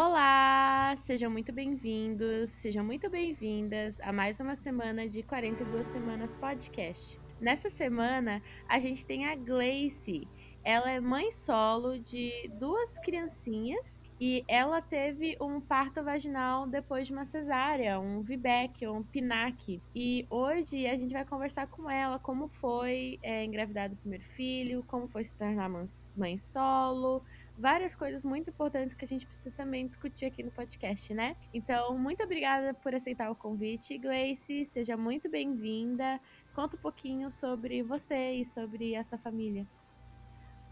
[0.00, 7.18] Olá, sejam muito bem-vindos, sejam muito bem-vindas a mais uma semana de 42 Semanas Podcast.
[7.40, 10.28] Nessa semana, a gente tem a Gleice.
[10.62, 17.12] Ela é mãe solo de duas criancinhas e ela teve um parto vaginal depois de
[17.12, 19.82] uma cesárea, um VBAC, um PINAC.
[19.96, 24.84] E hoje a gente vai conversar com ela como foi é, engravidar do primeiro filho,
[24.86, 25.68] como foi se tornar
[26.16, 27.24] mãe solo,
[27.58, 31.36] várias coisas muito importantes que a gente precisa também discutir aqui no podcast, né?
[31.52, 34.64] Então, muito obrigada por aceitar o convite, Gleice.
[34.64, 36.20] Seja muito bem-vinda.
[36.54, 39.66] Conta um pouquinho sobre você e sobre essa família.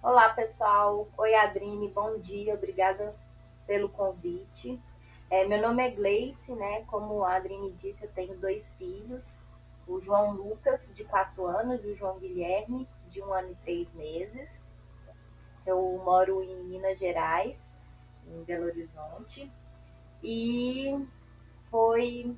[0.00, 1.08] Olá, pessoal.
[1.18, 1.88] Oi, Adrine.
[1.88, 2.54] Bom dia.
[2.54, 3.16] Obrigada
[3.66, 4.80] pelo convite.
[5.28, 6.84] É, meu nome é Gleice, né?
[6.84, 9.28] Como a Adrine disse, eu tenho dois filhos,
[9.88, 13.92] o João Lucas, de quatro anos, e o João Guilherme, de um ano e três
[13.92, 14.64] meses.
[15.66, 17.74] Eu moro em Minas Gerais,
[18.26, 19.50] em Belo Horizonte,
[20.22, 21.06] e
[21.70, 22.36] foi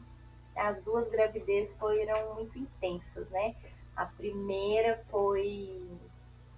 [0.56, 3.54] as duas gravidezes foram muito intensas, né?
[3.94, 5.86] A primeira foi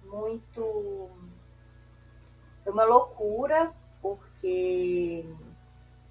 [0.03, 1.09] muito
[2.63, 5.25] foi uma loucura, porque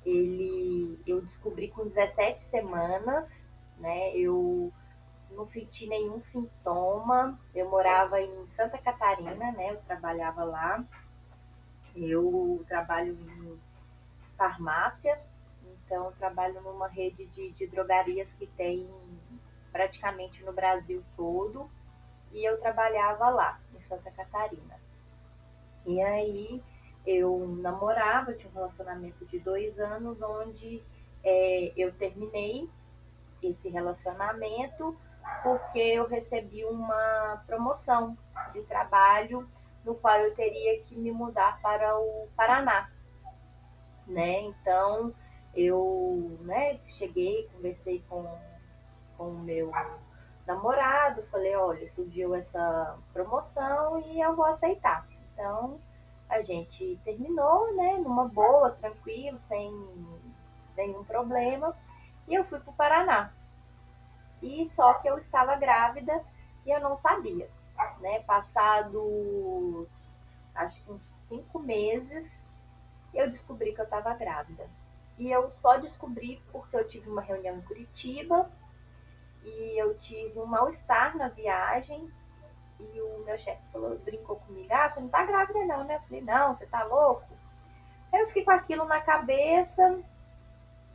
[0.05, 3.47] ele eu descobri com 17 semanas,
[3.78, 4.16] né?
[4.16, 4.72] Eu
[5.33, 7.39] não senti nenhum sintoma.
[7.55, 9.72] Eu morava em Santa Catarina, né?
[9.72, 10.84] Eu trabalhava lá.
[11.95, 13.59] Eu trabalho em
[14.37, 15.20] farmácia,
[15.64, 18.89] então trabalho numa rede de, de drogarias que tem
[19.72, 21.70] praticamente no Brasil todo.
[22.33, 24.78] E eu trabalhava lá, em Santa Catarina.
[25.84, 26.62] E aí
[27.06, 30.82] eu namorava, tinha um relacionamento de dois anos, onde
[31.25, 32.69] é, eu terminei
[33.43, 34.97] esse relacionamento
[35.43, 38.17] porque eu recebi uma promoção
[38.53, 39.49] de trabalho
[39.85, 42.91] no qual eu teria que me mudar para o Paraná,
[44.07, 44.41] né?
[44.43, 45.15] Então
[45.55, 48.27] eu, né, cheguei, conversei com
[49.21, 49.71] com o meu
[50.47, 55.07] namorado, falei, olha, surgiu essa promoção e eu vou aceitar.
[55.33, 55.79] Então
[56.27, 59.71] a gente terminou, né, numa boa, tranquilo, sem
[60.75, 61.77] nenhum problema,
[62.27, 63.31] e eu fui para o Paraná.
[64.43, 66.25] E só que eu estava grávida
[66.65, 67.49] e eu não sabia,
[68.01, 68.21] né?
[68.21, 69.89] Passados,
[70.55, 72.49] acho que uns cinco meses,
[73.15, 74.69] eu descobri que eu estava grávida.
[75.19, 78.50] E eu só descobri porque eu tive uma reunião em Curitiba
[79.45, 82.11] e eu tive um mal-estar na viagem
[82.79, 85.97] e o meu chefe falou, brincou comigo, ah, você não tá grávida não, né?
[85.97, 87.29] Eu falei, não, você tá louco?
[88.12, 90.03] Aí eu fiquei com aquilo na cabeça,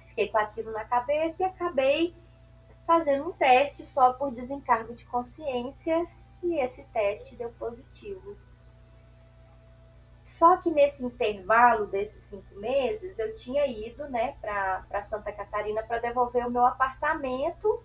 [0.08, 2.16] fiquei com aquilo na cabeça e acabei
[2.86, 6.06] fazendo um teste só por desencargo de consciência
[6.44, 8.38] e esse teste deu positivo.
[10.26, 16.00] Só que nesse intervalo desses cinco meses, eu tinha ido né, para Santa Catarina para
[16.00, 17.84] devolver o meu apartamento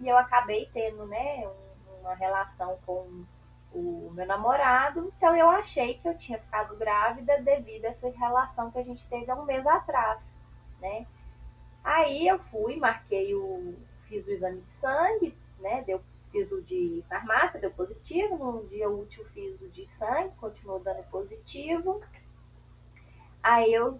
[0.00, 1.48] e eu acabei tendo né,
[2.00, 3.24] uma relação com
[3.72, 5.12] o meu namorado.
[5.16, 9.06] Então eu achei que eu tinha ficado grávida devido a essa relação que a gente
[9.08, 10.20] teve há um mês atrás.
[10.80, 11.06] Né?
[11.84, 13.76] Aí eu fui, marquei o,
[14.12, 15.82] fiz o exame de sangue, né?
[15.86, 18.36] Deu, fiz o de farmácia, deu positivo.
[18.36, 22.02] No dia útil fiz o de sangue, continuou dando positivo.
[23.42, 23.98] Aí eu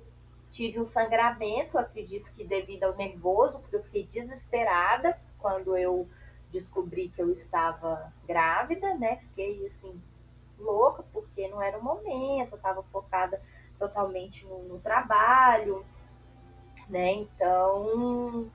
[0.51, 6.07] tive um sangramento, acredito que devido ao nervoso, porque eu fiquei desesperada quando eu
[6.51, 9.17] descobri que eu estava grávida, né?
[9.17, 9.99] Fiquei assim
[10.59, 13.41] louca porque não era o momento, eu estava focada
[13.79, 15.85] totalmente no, no trabalho,
[16.89, 17.15] né?
[17.15, 18.51] Então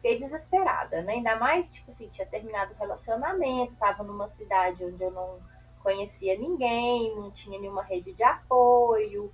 [0.00, 1.14] fiquei desesperada, né?
[1.14, 5.38] Ainda mais, tipo assim, tinha terminado o relacionamento, tava numa cidade onde eu não
[5.82, 9.32] conhecia ninguém, não tinha nenhuma rede de apoio,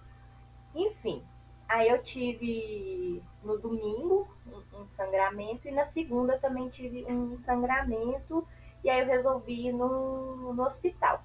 [0.74, 1.24] enfim.
[1.68, 8.46] Aí eu tive no domingo um, sangramento e na segunda também tive um sangramento
[8.84, 11.22] e aí eu resolvi ir no, no hospital.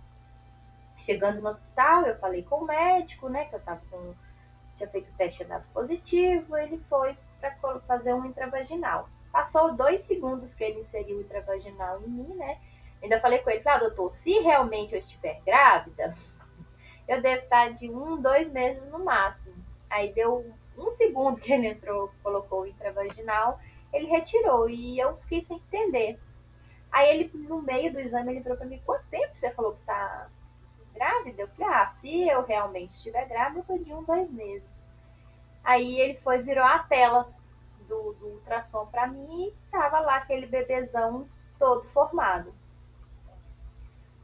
[0.97, 4.13] Chegando no hospital, eu falei com o médico, né, que eu tava com
[4.77, 9.07] tinha feito o teste dado positivo, ele foi para fazer um intravaginal.
[9.31, 12.59] Passou dois segundos que ele inseriu o intravaginal em mim, né?
[13.01, 16.13] Ainda falei com ele, ah, doutor, se realmente eu estiver grávida,
[17.07, 19.55] eu devo estar de um, dois meses no máximo.
[19.89, 20.45] Aí deu
[20.77, 23.59] um segundo que ele entrou, colocou o intravaginal
[23.93, 26.19] ele retirou e eu fiquei sem entender.
[26.91, 29.85] Aí ele, no meio do exame, ele falou para mim, quanto tempo você falou que
[29.85, 30.27] tá
[30.93, 31.43] grávida?
[31.43, 34.69] Eu falei, ah, se eu realmente estiver grávida, eu tô de um, dois meses.
[35.63, 37.31] Aí ele foi, virou a tela
[37.91, 41.27] do, do ultrassom para mim e tava lá aquele bebezão
[41.59, 42.53] todo formado.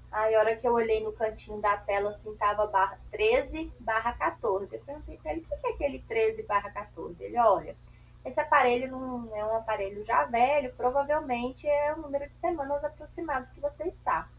[0.10, 4.14] Aí a hora que eu olhei no cantinho da tela, assim, tava barra 13 barra
[4.14, 4.74] 14.
[4.74, 7.22] Eu perguntei pra ele, o que é aquele 13 barra 14?
[7.22, 7.76] Ele, olha,
[8.24, 13.50] esse aparelho não é um aparelho já velho, provavelmente é o número de semanas aproximadas
[13.52, 14.30] que você está.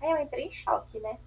[0.00, 1.18] Aí eu entrei em choque, né?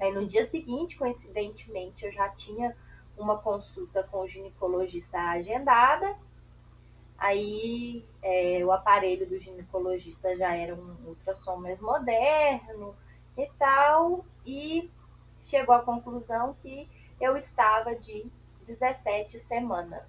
[0.00, 2.74] Aí no dia seguinte, coincidentemente, eu já tinha
[3.22, 6.16] uma consulta com o ginecologista agendada.
[7.16, 12.96] Aí é, o aparelho do ginecologista já era um ultrassom mais moderno
[13.36, 14.90] e tal, e
[15.44, 16.88] chegou à conclusão que
[17.20, 18.26] eu estava de
[18.66, 20.02] 17 semanas.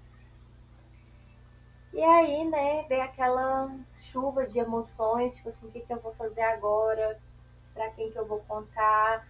[1.92, 6.12] E aí, né, veio aquela chuva de emoções, tipo assim, o que, que eu vou
[6.14, 7.20] fazer agora?
[7.72, 9.24] Para quem que eu vou contar?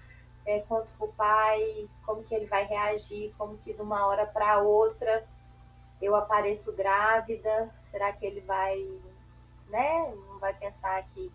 [0.47, 4.59] É, conto pro pai, como que ele vai reagir, como que de uma hora para
[4.59, 5.27] outra
[6.05, 8.79] eu apareço grávida, será que ele vai,
[9.69, 11.33] né, não vai pensar que,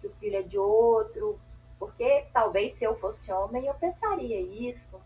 [0.00, 1.38] que o filho é de outro?
[1.78, 5.00] Porque talvez se eu fosse homem eu pensaria isso.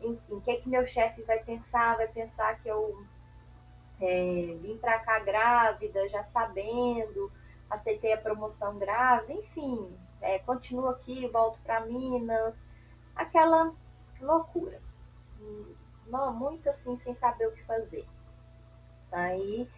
[0.00, 1.96] Em, em que que meu chefe vai pensar?
[1.96, 3.04] Vai pensar que eu
[4.00, 7.32] é, vim para cá grávida, já sabendo,
[7.68, 12.54] aceitei a promoção grávida, enfim, é, continuo aqui, volto para Minas,
[13.14, 13.72] aquela
[14.20, 14.82] loucura.
[16.06, 18.06] Não, muito assim, sem saber o que fazer.
[19.12, 19.68] Aí,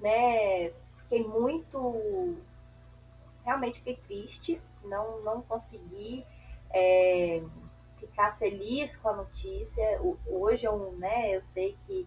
[0.00, 2.36] né, fiquei muito.
[3.44, 6.24] Realmente fiquei triste, não, não consegui
[6.70, 7.42] é,
[7.98, 10.00] ficar feliz com a notícia.
[10.26, 12.06] Hoje eu, né, eu sei que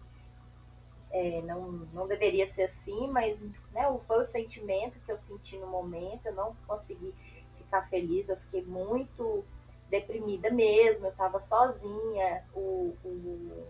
[1.10, 3.38] é, não, não deveria ser assim, mas
[3.72, 7.14] né, foi o sentimento que eu senti no momento, eu não consegui
[7.68, 9.44] ficar feliz, eu fiquei muito
[9.90, 13.68] deprimida mesmo, eu estava sozinha, o, o,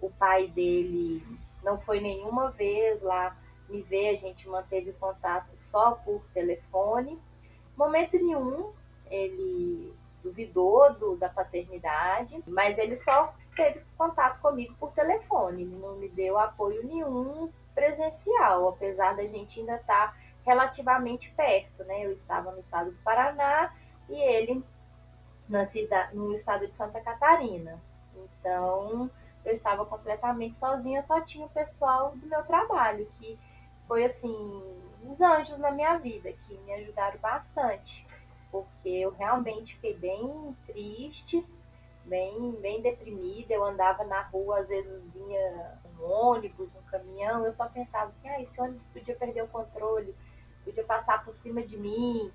[0.00, 1.22] o pai dele
[1.62, 3.36] não foi nenhuma vez lá
[3.68, 7.20] me ver, a gente manteve contato só por telefone.
[7.76, 8.72] Momento nenhum
[9.10, 15.96] ele duvidou do, da paternidade, mas ele só teve contato comigo por telefone, ele não
[15.96, 22.06] me deu apoio nenhum presencial, apesar da gente ainda estar tá relativamente perto, né?
[22.06, 23.74] Eu estava no estado do Paraná
[24.08, 24.64] e ele
[25.48, 27.80] na cidade, no estado de Santa Catarina.
[28.14, 29.10] Então,
[29.44, 33.38] eu estava completamente sozinha, só tinha o pessoal do meu trabalho, que
[33.86, 34.62] foi assim,
[35.02, 38.06] uns anjos na minha vida, que me ajudaram bastante,
[38.50, 41.44] porque eu realmente fiquei bem triste,
[42.04, 43.54] bem, bem deprimida.
[43.54, 48.28] Eu andava na rua, às vezes vinha um ônibus, um caminhão, eu só pensava assim,
[48.28, 50.14] ah, esse ônibus podia perder o controle,
[50.66, 52.30] podia passar por cima de mim.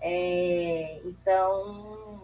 [0.00, 2.22] É, então,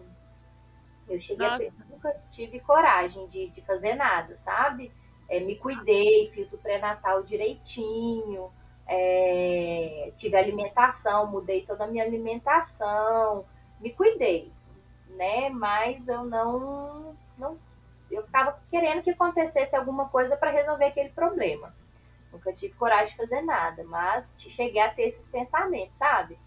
[1.07, 1.65] eu cheguei Nossa.
[1.65, 4.91] a ter, nunca tive coragem de, de fazer nada, sabe?
[5.27, 8.51] É, me cuidei, fiz o pré-natal direitinho,
[8.87, 13.45] é, tive alimentação, mudei toda a minha alimentação,
[13.79, 14.51] me cuidei
[15.19, 15.49] né?
[15.49, 17.57] Mas eu não, não
[18.09, 21.75] eu estava querendo que acontecesse alguma coisa para resolver aquele problema.
[22.31, 26.37] Nunca tive coragem de fazer nada, mas cheguei a ter esses pensamentos, sabe?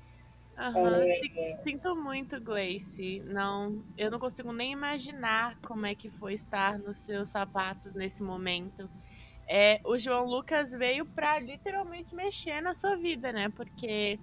[0.57, 1.61] Uhum, é...
[1.61, 3.21] Sinto muito, Gleice.
[3.27, 8.23] Não, eu não consigo nem imaginar como é que foi estar nos seus sapatos nesse
[8.23, 8.89] momento.
[9.49, 13.49] É, o João Lucas veio para literalmente mexer na sua vida, né?
[13.49, 14.19] Porque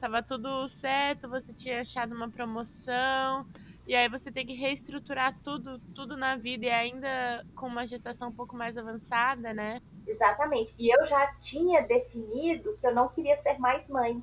[0.00, 3.46] tava tudo certo, você tinha achado uma promoção,
[3.86, 8.28] e aí você tem que reestruturar tudo, tudo na vida e ainda com uma gestação
[8.28, 9.80] um pouco mais avançada, né?
[10.06, 10.74] Exatamente.
[10.78, 14.22] E eu já tinha definido que eu não queria ser mais mãe.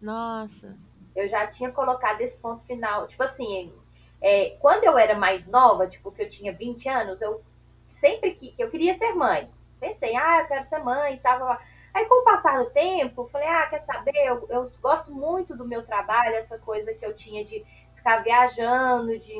[0.00, 0.76] Nossa.
[1.14, 3.06] Eu já tinha colocado esse ponto final.
[3.06, 3.72] Tipo assim,
[4.20, 7.42] é, quando eu era mais nova, tipo, que eu tinha 20 anos, eu
[7.92, 9.50] sempre que, que eu queria ser mãe.
[9.80, 11.28] Pensei, ah, eu quero ser mãe e
[11.94, 14.14] Aí, com o passar do tempo, falei, ah, quer saber?
[14.16, 19.18] Eu, eu gosto muito do meu trabalho, essa coisa que eu tinha de ficar viajando,
[19.18, 19.32] de.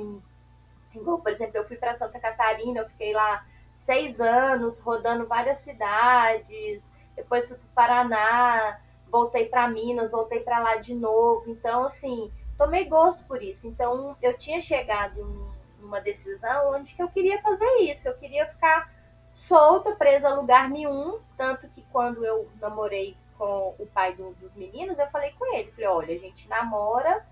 [0.94, 3.44] Igual, por exemplo, eu fui para Santa Catarina, eu fiquei lá
[3.76, 8.80] seis anos, rodando várias cidades, depois fui para o Paraná,
[9.10, 11.44] voltei para Minas, voltei para lá de novo.
[11.50, 13.66] Então, assim, tomei gosto por isso.
[13.66, 18.46] Então, eu tinha chegado em uma decisão onde que eu queria fazer isso, eu queria
[18.46, 18.92] ficar
[19.34, 24.54] solta, presa a lugar nenhum, tanto que quando eu namorei com o pai do, dos
[24.54, 27.24] meninos, eu falei com ele, falei, olha, a gente namora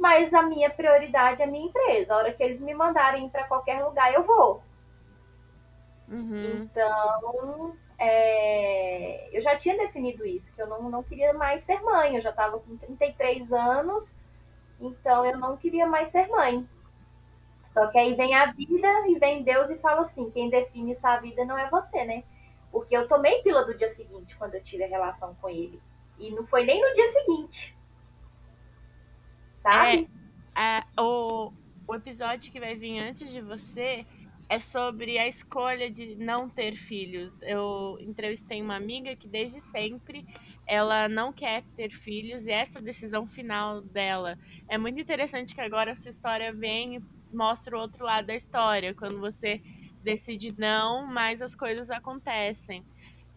[0.00, 2.14] mas a minha prioridade é a minha empresa.
[2.14, 4.62] A hora que eles me mandarem para qualquer lugar, eu vou.
[6.10, 6.62] Uhum.
[6.64, 12.16] Então, é, eu já tinha definido isso, que eu não, não queria mais ser mãe.
[12.16, 14.14] Eu já estava com 33 anos,
[14.80, 16.68] então eu não queria mais ser mãe.
[17.72, 21.18] Só que aí vem a vida e vem Deus e fala assim: quem define sua
[21.18, 22.24] vida não é você, né?
[22.72, 25.80] Porque eu tomei pílula do dia seguinte quando eu tive a relação com ele.
[26.18, 27.76] E não foi nem no dia seguinte.
[29.60, 30.10] Sabe?
[30.56, 31.52] É, é, o,
[31.86, 34.06] o episódio que vai vir antes de você
[34.50, 37.40] é sobre a escolha de não ter filhos.
[37.42, 40.26] Eu entrevistei uma amiga que desde sempre
[40.66, 44.36] ela não quer ter filhos e essa decisão final dela
[44.68, 47.02] é muito interessante que agora a sua história vem e
[47.32, 49.62] mostra o outro lado da história, quando você
[50.02, 52.84] decide não, mas as coisas acontecem.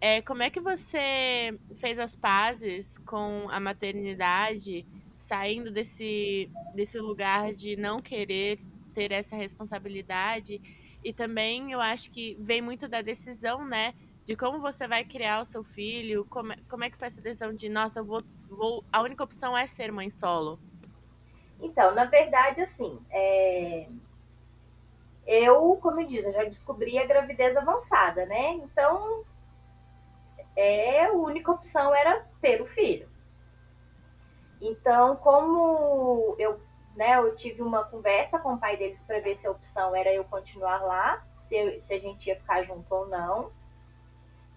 [0.02, 4.84] É, como é que você fez as pazes com a maternidade,
[5.16, 8.58] saindo desse, desse lugar de não querer
[8.96, 10.60] ter essa responsabilidade?
[11.04, 13.94] E também eu acho que vem muito da decisão, né?
[14.24, 17.22] De como você vai criar o seu filho, como, é, como é que foi essa
[17.22, 18.84] decisão de, nossa, eu vou, vou.
[18.92, 20.60] A única opção é ser mãe solo.
[21.60, 23.88] Então, na verdade, assim, é
[25.26, 28.54] eu, como disse, eu já descobri a gravidez avançada, né?
[28.56, 29.24] Então,
[30.56, 33.10] é, a única opção era ter o filho.
[34.60, 36.60] Então, como eu,
[36.96, 40.14] né, eu tive uma conversa com o pai deles para ver se a opção era
[40.14, 43.52] eu continuar lá, se, eu, se a gente ia ficar junto ou não.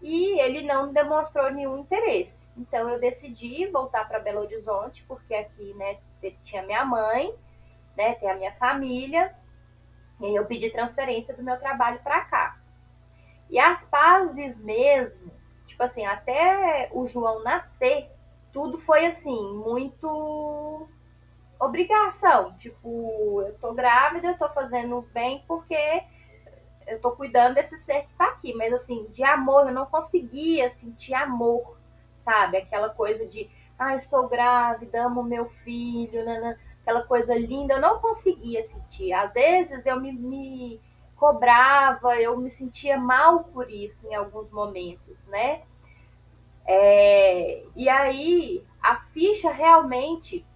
[0.02, 2.46] E ele não demonstrou nenhum interesse.
[2.56, 5.98] Então, eu decidi voltar para Belo Horizonte, porque aqui, né,
[6.44, 7.34] tinha minha mãe,
[7.96, 9.34] né, tem a minha família,
[10.20, 12.58] e eu pedi transferência do meu trabalho para cá.
[13.48, 15.30] E as pazes mesmo,
[15.66, 18.10] tipo assim, até o João nascer,
[18.52, 20.88] tudo foi assim, muito
[21.60, 22.54] obrigação.
[22.54, 26.02] Tipo, eu tô grávida, eu tô fazendo bem porque
[26.86, 28.54] eu tô cuidando desse ser que tá aqui.
[28.54, 31.76] Mas assim, de amor, eu não conseguia sentir amor,
[32.16, 32.58] sabe?
[32.58, 37.98] Aquela coisa de, ah, estou grávida, amo meu filho, nanã aquela coisa linda, eu não
[37.98, 39.12] conseguia sentir.
[39.12, 40.80] Às vezes eu me, me
[41.16, 45.62] cobrava, eu me sentia mal por isso em alguns momentos, né?
[46.64, 50.46] É, e aí a ficha realmente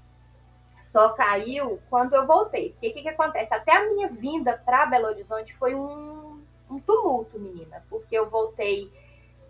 [0.92, 2.70] só caiu quando eu voltei.
[2.70, 3.54] Porque o que, que acontece?
[3.54, 7.84] Até a minha vinda para Belo Horizonte foi um, um tumulto, menina.
[7.88, 8.92] Porque eu voltei,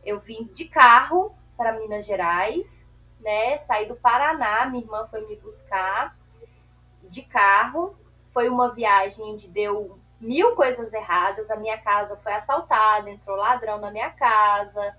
[0.04, 2.86] eu vim de carro para Minas Gerais,
[3.20, 3.58] né?
[3.58, 6.16] Saí do Paraná, minha irmã foi me buscar
[7.04, 7.96] de carro.
[8.32, 11.50] Foi uma viagem onde deu mil coisas erradas.
[11.50, 14.94] A minha casa foi assaltada, entrou ladrão na minha casa,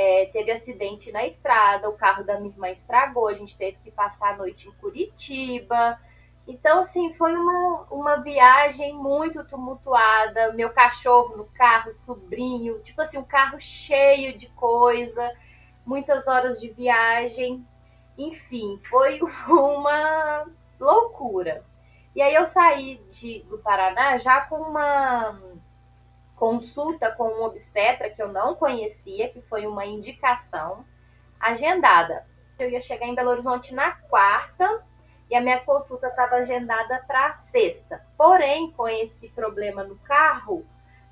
[0.00, 3.90] é, teve acidente na estrada, o carro da minha irmã estragou, a gente teve que
[3.90, 5.98] passar a noite em Curitiba.
[6.46, 10.52] Então, assim, foi uma, uma viagem muito tumultuada.
[10.52, 15.32] Meu cachorro no carro, sobrinho, tipo assim, um carro cheio de coisa,
[15.84, 17.66] muitas horas de viagem.
[18.16, 19.18] Enfim, foi
[19.50, 20.46] uma
[20.78, 21.64] loucura.
[22.14, 25.36] E aí eu saí de, do Paraná já com uma
[26.38, 30.84] consulta com um obstetra que eu não conhecia, que foi uma indicação
[31.38, 32.26] agendada.
[32.58, 34.82] Eu ia chegar em Belo Horizonte na quarta
[35.30, 38.02] e a minha consulta estava agendada para sexta.
[38.16, 40.64] Porém, com esse problema no carro,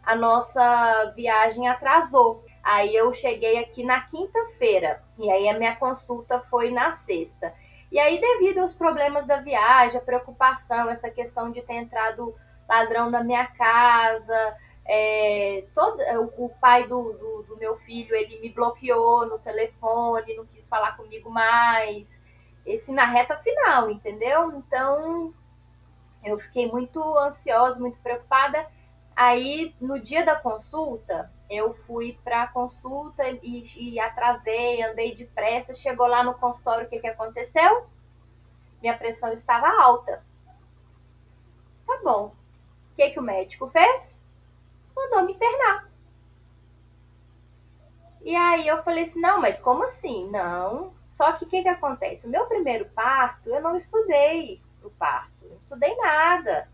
[0.02, 2.44] a nossa viagem atrasou.
[2.62, 7.52] Aí eu cheguei aqui na quinta-feira e aí a minha consulta foi na sexta.
[7.92, 12.34] E aí, devido aos problemas da viagem, a preocupação, essa questão de ter entrado
[12.68, 14.56] ladrão na minha casa,
[14.88, 20.36] é, todo, o, o pai do, do, do, meu filho, ele me bloqueou no telefone,
[20.36, 22.06] não quis falar comigo mais.
[22.64, 24.52] Esse na reta final, entendeu?
[24.56, 25.34] Então,
[26.24, 28.66] eu fiquei muito ansiosa, muito preocupada.
[29.14, 35.74] Aí, no dia da consulta, eu fui para a consulta e, e, atrasei, andei depressa.
[35.74, 37.86] Chegou lá no consultório, o que, que aconteceu?
[38.80, 40.24] Minha pressão estava alta.
[41.86, 42.32] Tá bom.
[42.92, 44.25] O que, que o médico fez?
[44.96, 45.88] Mandou me internar.
[48.22, 50.28] E aí eu falei assim: não, mas como assim?
[50.30, 50.94] Não.
[51.12, 52.26] Só que o que, que acontece?
[52.26, 55.30] O meu primeiro parto, eu não estudei o parto.
[55.42, 56.68] Não estudei nada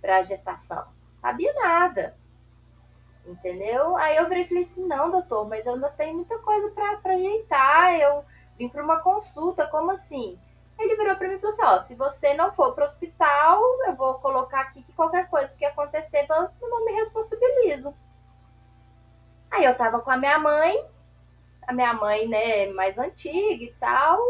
[0.00, 0.86] para gestação.
[1.20, 2.16] Sabia nada
[3.30, 3.96] entendeu?
[3.96, 8.24] Aí eu falei assim, não, doutor, mas eu ainda tenho muita coisa para ajeitar, eu
[8.58, 10.38] vim para uma consulta, como assim?
[10.78, 13.62] Ele virou para mim e falou assim, ó, se você não for para o hospital,
[13.86, 17.94] eu vou colocar aqui que qualquer coisa que acontecer, eu não me responsabilizo.
[19.50, 20.84] Aí eu tava com a minha mãe,
[21.66, 24.20] a minha mãe, né, mais antiga e tal,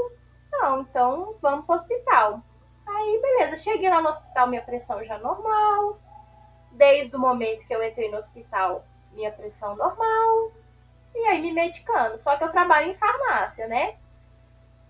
[0.53, 2.41] não, então vamos pro hospital.
[2.87, 5.99] Aí, beleza, cheguei lá no hospital, minha pressão já normal,
[6.73, 10.53] desde o momento que eu entrei no hospital, minha pressão normal.
[11.15, 12.19] e aí me medicando.
[12.19, 13.97] Só que eu trabalho em farmácia, né?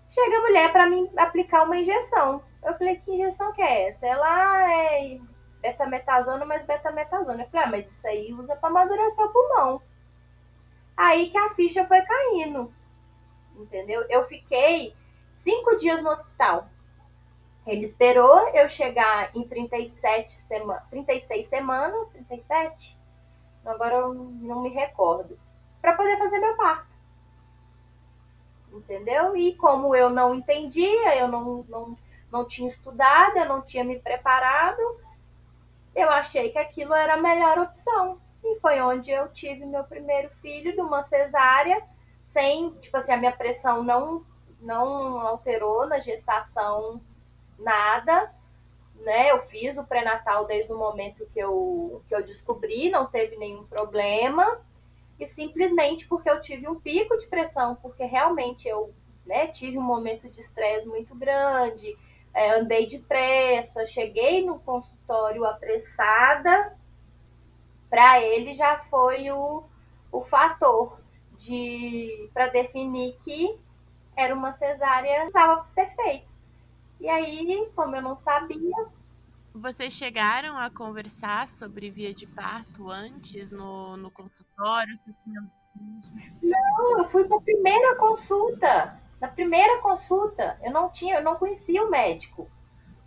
[0.09, 2.43] Chega a mulher para mim aplicar uma injeção.
[2.63, 4.05] Eu falei, que injeção que é essa?
[4.05, 5.19] Ela é
[5.61, 7.43] betametasona, mas betametasona.
[7.43, 9.81] Eu falei, ah, mas isso aí usa para amadurecer o pulmão.
[10.95, 12.73] Aí que a ficha foi caindo.
[13.55, 14.05] Entendeu?
[14.09, 14.95] Eu fiquei
[15.31, 16.67] cinco dias no hospital.
[17.65, 22.97] Ele esperou eu chegar em 37 sema 36 semanas, 37?
[23.65, 25.37] Agora eu não me recordo.
[25.81, 26.86] Para poder fazer meu parto.
[28.77, 29.35] Entendeu?
[29.35, 31.97] E como eu não entendia, eu não, não,
[32.31, 34.81] não tinha estudado, eu não tinha me preparado,
[35.95, 38.19] eu achei que aquilo era a melhor opção.
[38.43, 41.81] E foi onde eu tive meu primeiro filho de uma cesárea,
[42.23, 44.23] sem, tipo assim, a minha pressão não,
[44.61, 47.01] não alterou na gestação
[47.57, 48.31] nada,
[48.95, 49.31] né?
[49.31, 53.65] Eu fiz o pré-natal desde o momento que eu, que eu descobri, não teve nenhum
[53.65, 54.59] problema.
[55.19, 58.93] E simplesmente porque eu tive um pico de pressão, porque realmente eu
[59.25, 61.97] né, tive um momento de estresse muito grande,
[62.33, 66.77] é, andei depressa, cheguei no consultório apressada,
[67.89, 69.63] para ele já foi o,
[70.11, 70.99] o fator
[71.37, 73.57] de para definir que
[74.15, 76.27] era uma cesárea que precisava ser feita.
[76.99, 78.96] E aí, como eu não sabia.
[79.59, 84.93] Vocês chegaram a conversar sobre via de parto antes no, no consultório?
[86.41, 89.01] Não, eu fui na primeira consulta.
[89.19, 92.49] Na primeira consulta, eu não tinha, eu não conhecia o médico.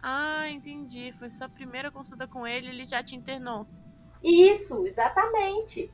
[0.02, 1.12] Ah, entendi.
[1.12, 3.66] Foi só a primeira consulta com ele, ele já te internou.
[4.23, 5.92] Isso, exatamente.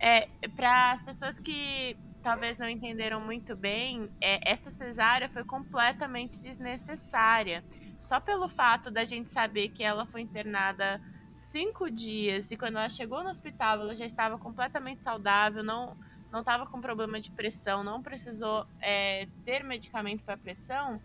[0.00, 6.42] É, para as pessoas que talvez não entenderam muito bem, é, essa cesárea foi completamente
[6.42, 7.64] desnecessária.
[8.00, 11.00] Só pelo fato da gente saber que ela foi internada
[11.36, 15.96] cinco dias e quando ela chegou no hospital ela já estava completamente saudável, não
[16.30, 21.00] não estava com problema de pressão, não precisou é, ter medicamento para pressão.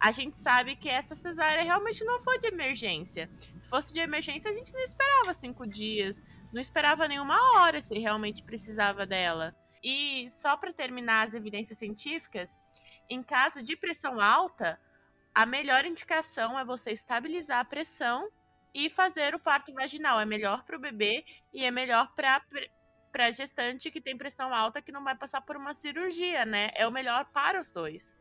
[0.00, 3.30] A gente sabe que essa cesárea realmente não foi de emergência.
[3.60, 7.96] Se fosse de emergência, a gente não esperava cinco dias, não esperava nenhuma hora se
[7.98, 9.54] realmente precisava dela.
[9.84, 12.58] E só para terminar as evidências científicas,
[13.08, 14.80] em caso de pressão alta,
[15.34, 18.28] a melhor indicação é você estabilizar a pressão
[18.74, 20.20] e fazer o parto vaginal.
[20.20, 22.40] É melhor para o bebê e é melhor para
[23.10, 26.70] para gestante que tem pressão alta que não vai passar por uma cirurgia, né?
[26.74, 28.18] É o melhor para os dois.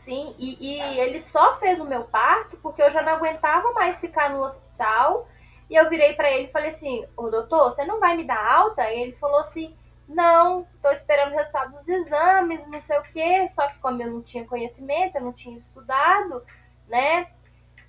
[0.00, 3.98] Sim, e, e ele só fez o meu parto porque eu já não aguentava mais
[3.98, 5.26] ficar no hospital.
[5.70, 8.44] E eu virei para ele e falei assim: Ô doutor, você não vai me dar
[8.46, 8.82] alta?
[8.90, 9.74] E ele falou assim:
[10.08, 13.48] não, estou esperando o resultado dos exames, não sei o quê.
[13.50, 16.44] Só que como eu não tinha conhecimento, eu não tinha estudado,
[16.88, 17.28] né?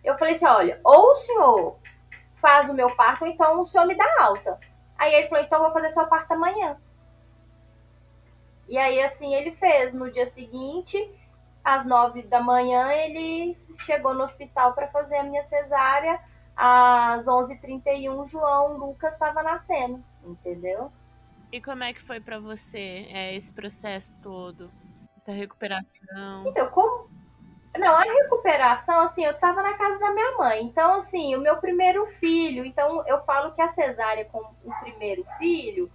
[0.03, 1.79] Eu falei assim, olha, ou o senhor
[2.35, 4.59] faz o meu parto, ou então o senhor me dá alta.
[4.97, 6.77] Aí ele falou, então vou fazer seu parto amanhã.
[8.67, 9.93] E aí, assim, ele fez.
[9.93, 10.97] No dia seguinte,
[11.63, 16.19] às nove da manhã, ele chegou no hospital para fazer a minha cesárea.
[16.55, 20.91] Às 11h31, João Lucas estava nascendo, entendeu?
[21.55, 24.69] E como é que foi para você é, esse processo todo?
[25.15, 26.45] Essa recuperação?
[26.45, 27.09] Então, como.
[27.77, 30.65] Não, a recuperação, assim, eu tava na casa da minha mãe.
[30.65, 32.65] Então, assim, o meu primeiro filho.
[32.65, 35.89] Então, eu falo que a cesárea com o primeiro filho,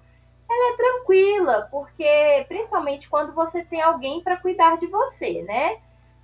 [0.48, 5.78] ela é tranquila, porque principalmente quando você tem alguém para cuidar de você, né?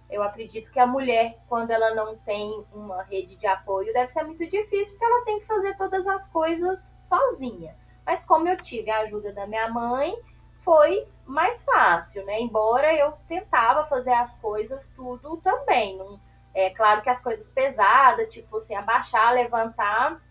[0.09, 4.22] Eu acredito que a mulher, quando ela não tem uma rede de apoio, deve ser
[4.22, 7.77] muito difícil, porque ela tem que fazer todas as coisas sozinha.
[8.07, 10.16] Mas como eu tive a ajuda da minha mãe,
[10.62, 12.40] foi mais fácil, né?
[12.40, 15.99] Embora eu tentava fazer as coisas tudo também.
[16.55, 20.23] É claro que as coisas pesadas, tipo assim, abaixar, levantar,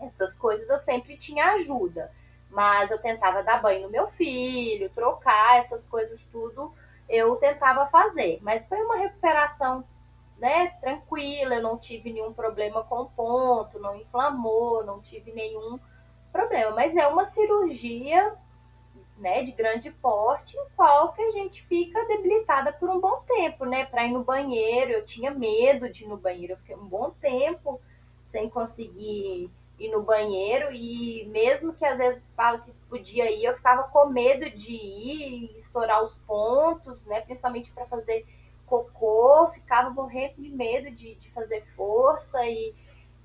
[0.00, 2.10] essas coisas eu sempre tinha ajuda.
[2.48, 6.72] Mas eu tentava dar banho no meu filho, trocar essas coisas tudo,
[7.08, 8.38] eu tentava fazer.
[8.42, 9.84] Mas foi uma recuperação
[10.38, 15.78] né, tranquila, eu não tive nenhum problema com ponto, não inflamou, não tive nenhum
[16.32, 16.72] problema.
[16.72, 18.34] Mas é uma cirurgia
[19.18, 23.64] né, de grande porte, em qual que a gente fica debilitada por um bom tempo,
[23.64, 23.84] né?
[23.86, 27.10] Para ir no banheiro, eu tinha medo de ir no banheiro, eu fiquei um bom
[27.20, 27.80] tempo
[28.24, 33.56] sem conseguir ir no banheiro e mesmo que às vezes falo que podia ir, eu
[33.56, 37.20] ficava com medo de ir e estourar os pontos, né?
[37.20, 38.26] Principalmente para fazer
[38.66, 42.74] cocô, ficava morrendo de medo de, de fazer força e,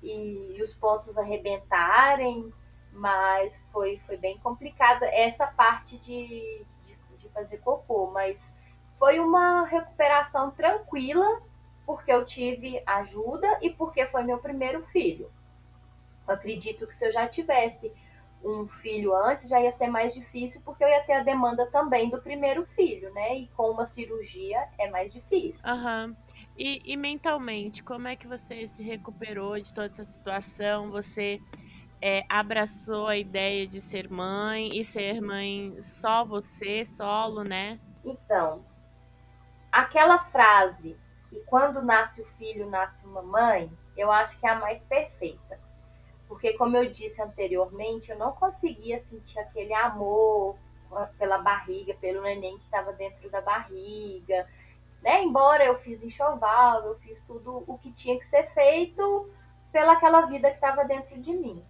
[0.02, 2.52] e os pontos arrebentarem
[2.98, 8.52] mas foi, foi bem complicada essa parte de, de, de, fazer cocô, mas
[8.98, 11.40] foi uma recuperação tranquila,
[11.86, 15.30] porque eu tive ajuda e porque foi meu primeiro filho.
[16.26, 17.92] Eu acredito que se eu já tivesse
[18.44, 22.10] um filho antes, já ia ser mais difícil, porque eu ia ter a demanda também
[22.10, 23.36] do primeiro filho, né?
[23.36, 25.60] E com uma cirurgia é mais difícil.
[25.64, 26.16] Aham.
[26.56, 30.90] E, e mentalmente, como é que você se recuperou de toda essa situação?
[30.90, 31.40] Você
[32.00, 37.78] é, abraçou a ideia de ser mãe e ser mãe só você, solo, né?
[38.04, 38.64] Então,
[39.72, 40.96] aquela frase
[41.28, 45.60] que quando nasce o filho, nasce uma mãe, eu acho que é a mais perfeita.
[46.26, 50.56] Porque, como eu disse anteriormente, eu não conseguia sentir aquele amor
[51.18, 54.46] pela barriga, pelo neném que estava dentro da barriga.
[55.02, 55.22] Né?
[55.22, 59.30] Embora eu fiz enxoval, eu fiz tudo o que tinha que ser feito
[59.72, 61.64] pelaquela vida que estava dentro de mim.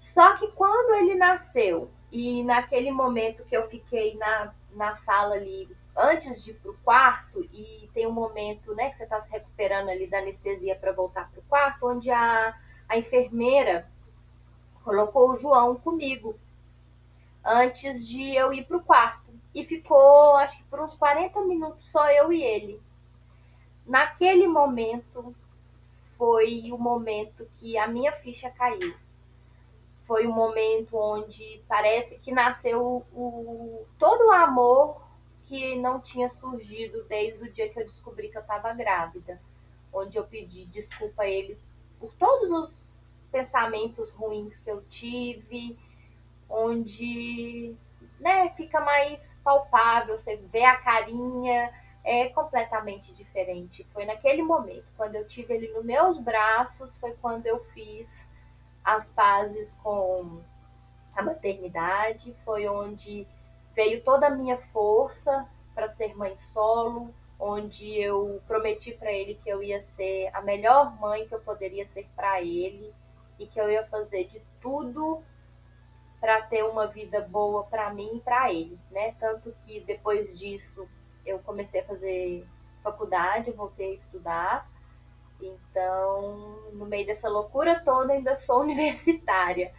[0.00, 5.68] Só que quando ele nasceu, e naquele momento que eu fiquei na, na sala ali,
[5.96, 9.32] antes de ir para o quarto, e tem um momento né, que você está se
[9.32, 12.54] recuperando ali da anestesia para voltar para o quarto, onde a,
[12.88, 13.90] a enfermeira
[14.84, 16.38] colocou o João comigo,
[17.44, 19.28] antes de eu ir para o quarto.
[19.54, 22.80] E ficou, acho que por uns 40 minutos, só eu e ele.
[23.86, 25.34] Naquele momento,
[26.16, 28.94] foi o momento que a minha ficha caiu
[30.08, 35.06] foi um momento onde parece que nasceu o, todo o amor
[35.44, 39.38] que não tinha surgido desde o dia que eu descobri que eu estava grávida,
[39.92, 41.58] onde eu pedi desculpa a ele
[42.00, 42.86] por todos os
[43.30, 45.78] pensamentos ruins que eu tive,
[46.48, 47.76] onde
[48.18, 51.70] né, fica mais palpável, você vê a carinha,
[52.02, 53.86] é completamente diferente.
[53.92, 58.27] Foi naquele momento, quando eu tive ele nos meus braços, foi quando eu fiz
[58.88, 60.40] as pazes com
[61.14, 63.26] a maternidade, foi onde
[63.74, 69.48] veio toda a minha força para ser mãe solo, onde eu prometi para ele que
[69.50, 72.90] eu ia ser a melhor mãe que eu poderia ser para ele
[73.38, 75.22] e que eu ia fazer de tudo
[76.18, 79.14] para ter uma vida boa para mim e para ele, né?
[79.20, 80.88] Tanto que depois disso
[81.26, 82.46] eu comecei a fazer
[82.82, 84.77] faculdade, voltei a estudar
[85.40, 89.72] então, no meio dessa loucura toda, ainda sou universitária.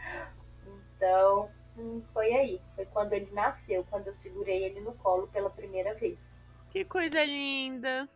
[0.95, 2.61] Então, hum, foi aí.
[2.75, 6.19] Foi quando ele nasceu, quando eu segurei ele no colo pela primeira vez.
[6.69, 8.07] Que coisa linda!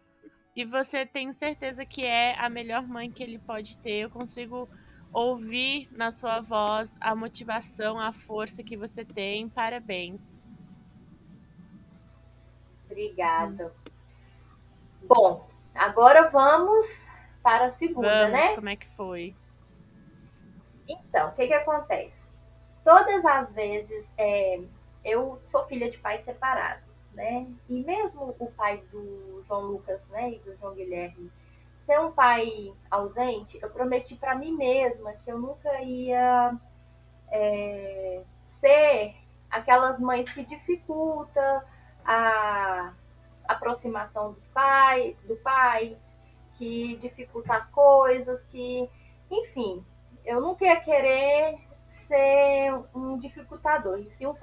[0.55, 4.03] E você tem certeza que é a melhor mãe que ele pode ter.
[4.03, 4.69] Eu consigo
[5.11, 9.49] ouvir na sua voz a motivação, a força que você tem.
[9.49, 10.47] Parabéns.
[12.85, 13.73] Obrigada.
[15.01, 17.07] Bom, agora vamos
[17.43, 18.55] para a segunda, Vamos, né?
[18.55, 19.35] Como é que foi?
[20.87, 22.23] Então, o que, que acontece?
[22.83, 24.61] Todas as vezes, é,
[25.03, 27.47] eu sou filha de pais separados, né?
[27.69, 31.31] E mesmo o pai do João Lucas, né, e do João Guilherme,
[31.83, 36.57] ser um pai ausente, eu prometi para mim mesma que eu nunca ia
[37.29, 39.15] é, ser
[39.49, 41.65] aquelas mães que dificulta
[42.05, 42.93] a
[43.47, 45.97] aproximação dos pai, do pai,
[46.57, 48.89] que dificulta as coisas, que,
[49.29, 49.83] enfim,
[50.25, 54.35] eu nunca ia querer ser um dificultador, e sim um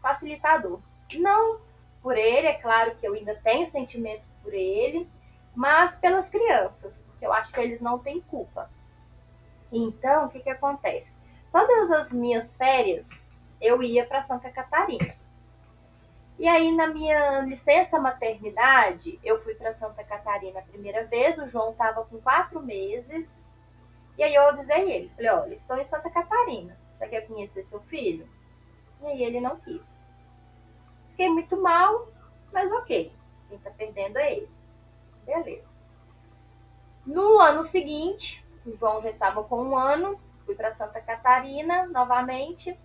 [0.00, 0.80] facilitador.
[1.14, 1.60] Não
[2.02, 5.08] por ele, é claro que eu ainda tenho sentimento por ele,
[5.54, 8.70] mas pelas crianças, porque eu acho que eles não têm culpa.
[9.70, 11.18] Então, o que, que acontece?
[11.50, 15.14] Todas as minhas férias eu ia para Santa Catarina.
[16.42, 21.38] E aí, na minha licença maternidade, eu fui para Santa Catarina a primeira vez.
[21.38, 23.46] O João estava com quatro meses.
[24.18, 25.08] E aí eu avisei ele.
[25.10, 26.76] Falei, olha, estou em Santa Catarina.
[26.98, 28.28] Você quer conhecer seu filho?
[29.00, 29.86] E aí ele não quis.
[31.10, 32.08] Fiquei muito mal,
[32.52, 33.12] mas ok.
[33.48, 34.50] Quem está perdendo é ele.
[35.24, 35.68] Beleza.
[37.06, 40.20] No ano seguinte, o João já estava com um ano.
[40.44, 42.76] Fui para Santa Catarina novamente.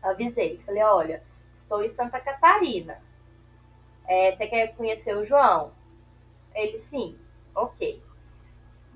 [0.00, 0.58] Avisei.
[0.64, 1.29] Falei, olha
[1.70, 3.00] estou em Santa Catarina.
[4.06, 5.72] É, você quer conhecer o João?
[6.52, 7.16] Ele, sim.
[7.54, 8.02] Ok.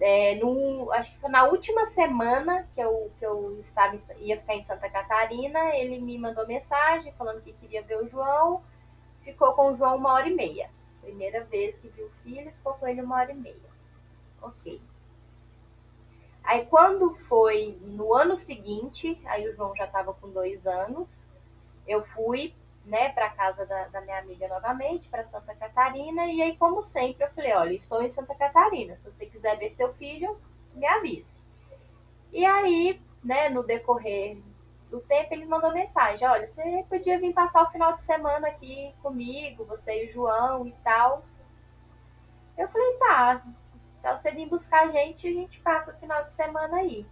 [0.00, 4.56] É, no, acho que foi na última semana que eu, que eu estava, ia ficar
[4.56, 8.60] em Santa Catarina, ele me mandou mensagem falando que queria ver o João.
[9.22, 10.68] Ficou com o João uma hora e meia.
[11.00, 13.70] Primeira vez que viu o filho, ficou com ele uma hora e meia.
[14.42, 14.82] Ok.
[16.42, 21.08] Aí quando foi no ano seguinte, aí o João já estava com dois anos,
[21.86, 22.52] eu fui
[22.84, 26.26] né, para casa da, da, minha amiga novamente, para Santa Catarina.
[26.26, 28.96] E aí, como sempre, eu falei: olha, estou em Santa Catarina.
[28.96, 30.38] Se você quiser ver seu filho,
[30.74, 31.42] me avise.
[32.32, 34.38] E aí, né, no decorrer
[34.90, 38.94] do tempo, ele mandou mensagem: olha, você podia vir passar o final de semana aqui
[39.02, 41.24] comigo, você e o João e tal.
[42.56, 43.42] Eu falei: tá.
[44.00, 47.06] Então, você vir buscar a gente, a gente passa o final de semana aí.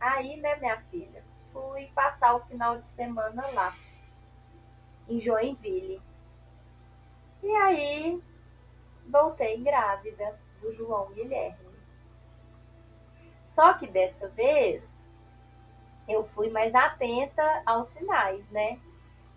[0.00, 1.22] Aí, né, minha filha?
[1.54, 3.74] fui passar o final de semana lá,
[5.08, 6.00] em Joinville.
[7.42, 8.22] E aí
[9.08, 11.64] voltei grávida do João Guilherme.
[13.44, 14.84] Só que dessa vez
[16.08, 18.80] eu fui mais atenta aos sinais, né?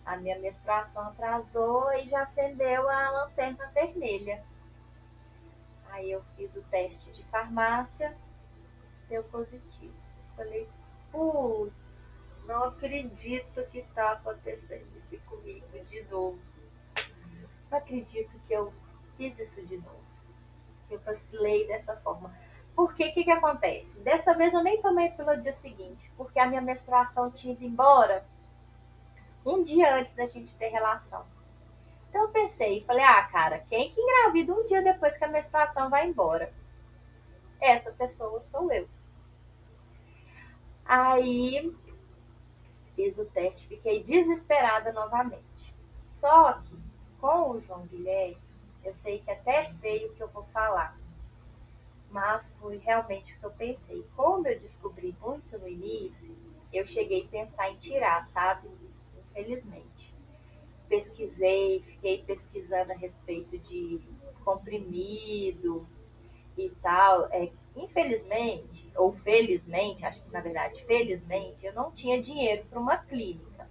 [0.05, 4.43] A minha menstruação atrasou e já acendeu a lanterna vermelha.
[5.89, 8.15] Aí eu fiz o teste de farmácia,
[9.09, 9.93] deu positivo.
[10.35, 10.67] Falei,
[11.11, 11.75] putz,
[12.47, 16.39] não acredito que está acontecendo isso comigo de novo.
[17.69, 18.73] Não acredito que eu
[19.17, 20.03] fiz isso de novo.
[20.89, 22.33] Eu vacilei dessa forma.
[22.73, 23.91] Porque o que, que acontece?
[23.99, 28.25] Dessa vez eu nem tomei pelo dia seguinte, porque a minha menstruação tinha ido embora
[29.45, 31.25] um dia antes da gente ter relação.
[32.09, 35.89] Então eu pensei, falei, ah, cara, quem que engravida um dia depois que a menstruação
[35.89, 36.53] vai embora?
[37.59, 38.87] Essa pessoa sou eu.
[40.85, 41.75] Aí
[42.97, 45.73] fiz o teste, fiquei desesperada novamente.
[46.15, 46.75] Só que
[47.21, 48.37] com o João Guilherme,
[48.83, 50.99] eu sei que até veio o que eu vou falar,
[52.09, 54.05] mas foi realmente o que eu pensei.
[54.15, 56.35] Como eu descobri muito no início,
[56.73, 58.67] eu cheguei a pensar em tirar, sabe?
[59.29, 60.15] Infelizmente.
[60.89, 64.01] Pesquisei, fiquei pesquisando a respeito de
[64.43, 65.85] comprimido
[66.57, 67.27] e tal.
[67.31, 72.97] É, infelizmente, ou felizmente, acho que na verdade, felizmente, eu não tinha dinheiro para uma
[72.97, 73.69] clínica.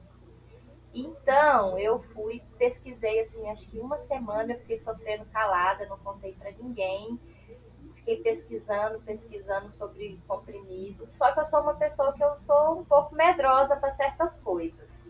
[0.94, 6.32] Então, eu fui, pesquisei assim, acho que uma semana eu fiquei sofrendo calada, não contei
[6.32, 7.20] para ninguém.
[7.96, 11.06] Fiquei pesquisando, pesquisando sobre comprimido.
[11.12, 15.06] Só que eu sou uma pessoa que eu sou um pouco medrosa para certas coisas.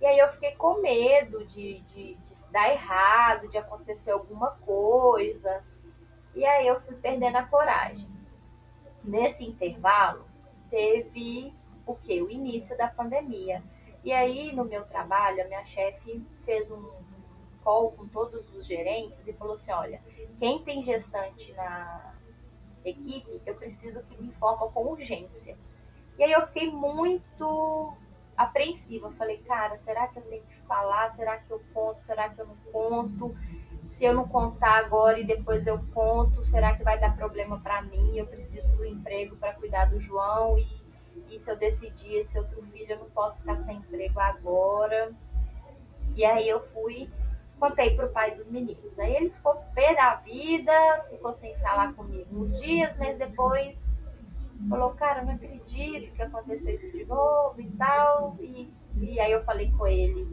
[0.00, 5.64] E aí eu fiquei com medo de, de, de dar errado, de acontecer alguma coisa.
[6.36, 8.06] E aí eu fui perdendo a coragem.
[9.02, 10.26] Nesse intervalo,
[10.68, 11.54] teve
[11.86, 12.20] o que?
[12.20, 13.62] O início da pandemia.
[14.04, 16.90] E aí, no meu trabalho, a minha chefe fez um
[17.64, 20.02] call com todos os gerentes e falou assim: olha,
[20.38, 22.14] quem tem gestante na
[22.84, 25.56] equipe, eu preciso que me informa com urgência.
[26.18, 27.94] E aí eu fiquei muito
[28.36, 29.10] apreensiva.
[29.12, 31.08] Falei, cara, será que eu tenho que falar?
[31.08, 32.04] Será que eu conto?
[32.04, 33.34] Será que eu não conto?
[33.86, 37.82] Se eu não contar agora e depois eu conto, será que vai dar problema para
[37.82, 38.16] mim?
[38.16, 40.86] Eu preciso do emprego para cuidar do João e
[41.30, 45.12] e se eu decidir esse outro filho, eu não posso ficar sem emprego agora.
[46.14, 47.10] E aí eu fui,
[47.58, 48.98] contei pro pai dos meninos.
[48.98, 50.72] Aí ele ficou pé da vida,
[51.10, 53.76] ficou sem falar comigo uns dias, mas depois
[54.68, 58.36] falou, cara, não acredito que aconteceu isso de novo e tal.
[58.40, 60.26] E, e aí eu falei com ele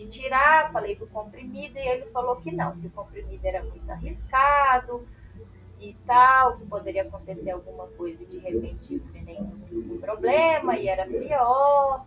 [0.00, 3.90] de tirar, falei do comprimido, e ele falou que não, que o comprimido era muito
[3.90, 5.06] arriscado
[5.78, 12.06] e tal, que poderia acontecer alguma coisa de repente nenhum problema e era pior,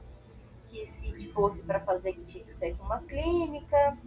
[0.70, 3.98] que se fosse para fazer que tinha que ser com uma clínica,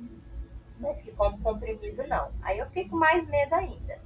[0.79, 2.33] mas que como comprimido não.
[2.43, 4.01] Aí eu fiquei com mais medo ainda.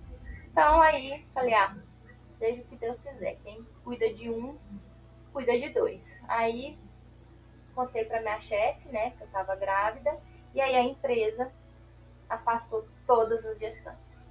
[0.51, 1.75] Então aí falei, ah,
[2.39, 4.57] seja o que Deus quiser, quem cuida de um,
[5.33, 6.03] cuida de dois.
[6.29, 6.79] Aí
[7.81, 10.17] contei para minha chefe, né, que eu estava grávida,
[10.55, 11.51] e aí a empresa
[12.29, 14.29] afastou todas as gestantes.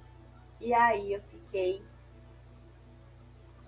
[0.60, 1.84] E aí eu fiquei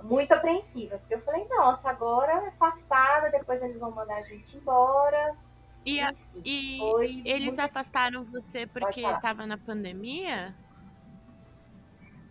[0.04, 5.36] muito apreensiva, porque eu falei, nossa, agora afastada, depois eles vão mandar a gente embora.
[5.86, 6.14] E, a,
[6.46, 7.62] e eles muito...
[7.62, 10.56] afastaram você porque estava na pandemia?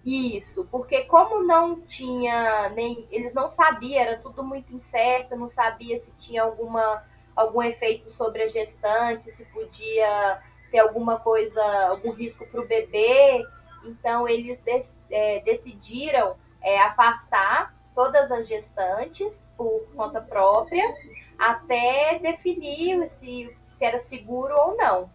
[0.04, 3.06] Isso, porque como não tinha nem.
[3.10, 8.42] Eles não sabiam, era tudo muito incerto, não sabia se tinha alguma, algum efeito sobre
[8.42, 10.40] a gestante, se podia
[10.70, 13.44] ter alguma coisa, algum risco para o bebê.
[13.84, 20.84] Então, eles de, é, decidiram é, afastar todas as gestantes por conta própria,
[21.38, 25.10] até definir se, se era seguro ou não.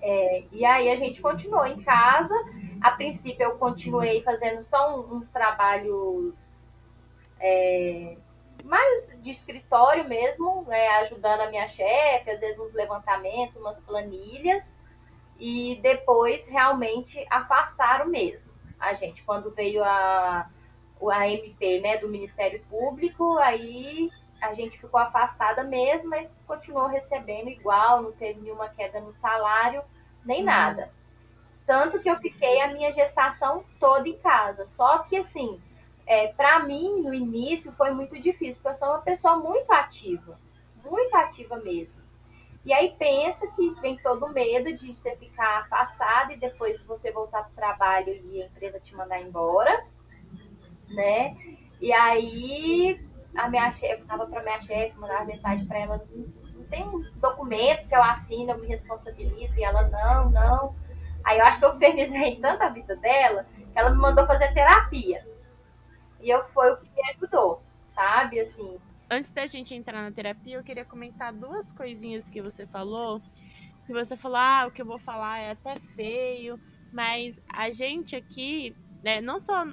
[0.00, 2.34] É, e aí a gente continuou em casa.
[2.80, 6.34] A princípio eu continuei fazendo só uns trabalhos
[7.40, 8.16] é,
[8.64, 14.78] mais de escritório mesmo, né, ajudando a minha chefe, às vezes uns levantamentos, umas planilhas
[15.38, 19.22] e depois realmente afastaram mesmo a gente.
[19.24, 20.48] Quando veio a,
[21.10, 27.48] a MP né, do Ministério Público, aí a gente ficou afastada mesmo, mas continuou recebendo
[27.48, 29.82] igual, não teve nenhuma queda no salário,
[30.24, 30.46] nem uhum.
[30.46, 30.92] nada.
[31.66, 34.66] Tanto que eu fiquei a minha gestação toda em casa.
[34.66, 35.60] Só que, assim,
[36.08, 40.40] é, para mim, no início, foi muito difícil, porque eu sou uma pessoa muito ativa,
[40.82, 42.00] muito ativa mesmo.
[42.64, 47.42] E aí pensa que vem todo medo de você ficar afastado e depois você voltar
[47.42, 49.84] para o trabalho e a empresa te mandar embora,
[50.88, 51.36] né?
[51.78, 56.06] E aí a minha chefe, tava para minha chefe, mandava mensagem para ela,
[56.54, 60.74] não tem um documento que eu assino, eu me responsabilizo, e ela, não, não.
[61.22, 64.54] Aí eu acho que eu infernizei tanto a vida dela, que ela me mandou fazer
[64.54, 65.22] terapia.
[66.20, 67.62] E eu, foi o que me ajudou,
[67.94, 68.78] sabe, assim.
[69.10, 73.22] Antes da gente entrar na terapia, eu queria comentar duas coisinhas que você falou.
[73.86, 76.60] Que você falou, ah, o que eu vou falar é até feio,
[76.92, 79.64] mas a gente aqui, né, não só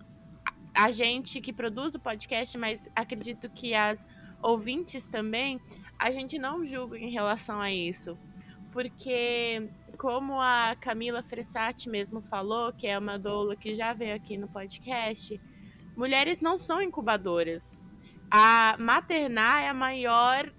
[0.74, 4.06] a gente que produz o podcast, mas acredito que as
[4.42, 5.60] ouvintes também,
[5.98, 8.18] a gente não julga em relação a isso.
[8.72, 14.38] Porque, como a Camila Fressati mesmo falou, que é uma doula que já veio aqui
[14.38, 15.40] no podcast,
[15.96, 17.84] mulheres não são incubadoras.
[18.30, 20.52] A maternar é a maior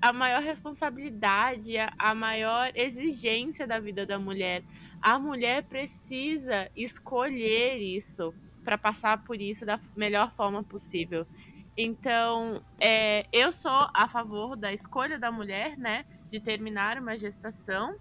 [0.00, 4.62] a maior responsabilidade, a maior exigência da vida da mulher.
[5.00, 11.26] A mulher precisa escolher isso para passar por isso da melhor forma possível.
[11.74, 17.96] Então, é, eu sou a favor da escolha da mulher, né, de terminar uma gestação.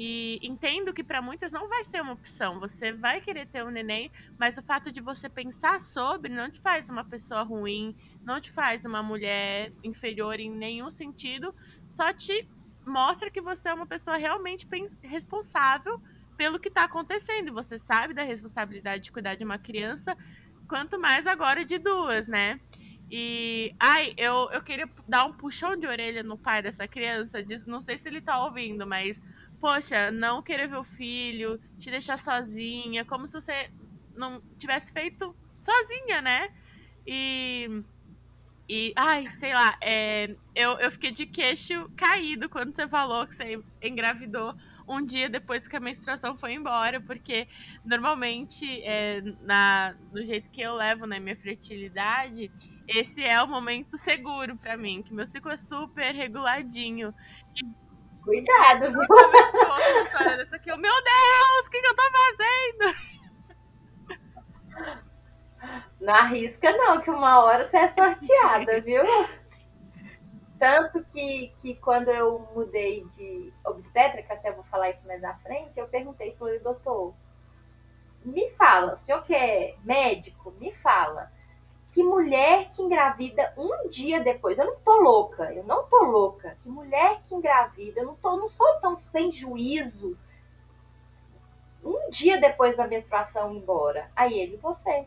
[0.00, 2.60] E entendo que para muitas não vai ser uma opção.
[2.60, 6.60] Você vai querer ter um neném, mas o fato de você pensar sobre não te
[6.60, 11.52] faz uma pessoa ruim, não te faz uma mulher inferior em nenhum sentido,
[11.88, 12.48] só te
[12.86, 14.68] mostra que você é uma pessoa realmente
[15.02, 16.00] responsável
[16.36, 17.52] pelo que está acontecendo.
[17.52, 20.16] Você sabe da responsabilidade de cuidar de uma criança,
[20.68, 22.60] quanto mais agora de duas, né?
[23.10, 27.44] E, ai, eu, eu queria dar um puxão de orelha no pai dessa criança.
[27.66, 29.20] Não sei se ele tá ouvindo, mas
[29.60, 33.70] poxa, não querer ver o filho, te deixar sozinha, como se você
[34.14, 36.50] não tivesse feito sozinha, né?
[37.06, 37.82] E.
[38.70, 43.34] E, ai, sei lá, é, eu, eu fiquei de queixo caído quando você falou que
[43.34, 44.54] você engravidou
[44.88, 47.46] um dia depois que a menstruação foi embora, porque
[47.84, 52.50] normalmente, é, na, do jeito que eu levo né, minha fertilidade,
[52.86, 57.14] esse é o momento seguro para mim, que meu ciclo é super reguladinho.
[57.54, 57.87] E
[58.28, 59.00] Cuidado, viu?
[59.00, 63.08] Outra história dessa aqui, meu Deus, o que, que eu tô fazendo?
[65.98, 69.02] Não arrisca não, que uma hora você é sorteada, viu?
[70.58, 75.80] Tanto que, que quando eu mudei de obstétrica, até vou falar isso mais à frente,
[75.80, 77.14] eu perguntei, falei, doutor,
[78.22, 81.32] me fala, o senhor que é médico, me fala
[81.92, 86.56] que mulher que engravida um dia depois, eu não tô louca, eu não tô louca,
[86.62, 90.16] que mulher que engravida, eu não, tô, não sou tão sem juízo,
[91.82, 94.10] um dia depois da menstruação embora.
[94.14, 95.06] Aí ele, você.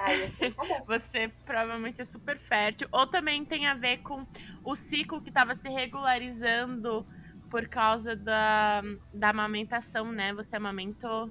[0.86, 2.88] Você provavelmente é super fértil.
[2.90, 4.26] Ou também tem a ver com
[4.64, 7.06] o ciclo que estava se regularizando
[7.50, 8.80] por causa da,
[9.12, 10.32] da amamentação, né?
[10.32, 11.30] Você amamentou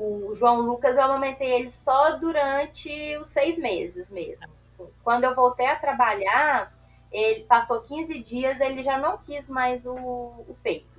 [0.00, 4.48] o João Lucas eu amamentei ele só durante os seis meses mesmo.
[5.04, 6.72] Quando eu voltei a trabalhar,
[7.12, 10.89] ele passou 15 dias, ele já não quis mais o, o peito.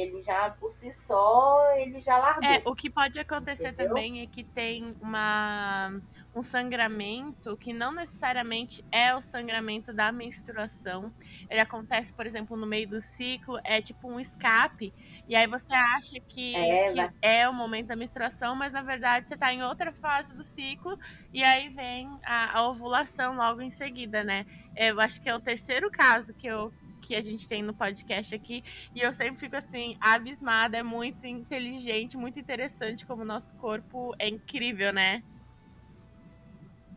[0.00, 2.44] Ele já, por si só, ele já largou.
[2.44, 3.88] É, o que pode acontecer Entendeu?
[3.88, 6.00] também é que tem uma,
[6.34, 11.12] um sangramento que não necessariamente é o sangramento da menstruação.
[11.50, 14.92] Ele acontece, por exemplo, no meio do ciclo, é tipo um escape
[15.28, 19.28] e aí você acha que é, que é, o momento da menstruação, mas na verdade
[19.28, 20.98] você está em outra fase do ciclo
[21.34, 24.46] e aí vem a, a, ovulação logo em seguida, né?
[24.74, 28.34] Eu acho que é o terceiro caso que eu que a gente tem no podcast
[28.34, 28.62] aqui
[28.94, 34.14] e eu sempre fico assim abismada, é muito inteligente, muito interessante como o nosso corpo
[34.18, 35.22] é incrível, né?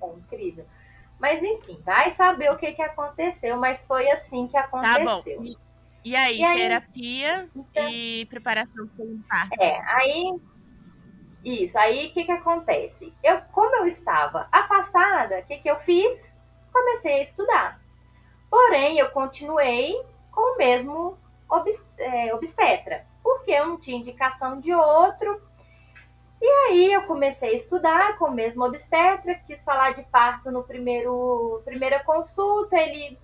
[0.01, 0.65] É incrível.
[1.19, 5.05] Mas enfim, vai saber o que, que aconteceu, mas foi assim que aconteceu.
[5.05, 5.23] Tá bom.
[6.03, 9.61] E aí, e aí terapia então, e preparação para o parto.
[9.61, 10.41] É, aí
[11.43, 13.13] isso, aí o que que acontece?
[13.23, 16.31] Eu, como eu estava afastada, o que que eu fiz?
[16.71, 17.80] Comecei a estudar.
[18.51, 19.95] Porém, eu continuei
[20.29, 21.17] com o mesmo
[21.97, 25.41] é, obstetra, porque eu não tinha indicação de outro.
[26.41, 30.63] E aí eu comecei a estudar com o mesmo obstetra, quis falar de parto no
[30.63, 33.17] primeiro primeira consulta, ele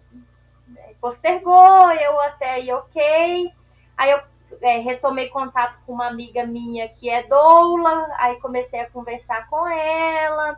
[1.01, 3.51] postergou, eu até aí ok.
[3.97, 4.21] Aí eu
[4.61, 9.67] é, retomei contato com uma amiga minha que é doula, aí comecei a conversar com
[9.67, 10.57] ela,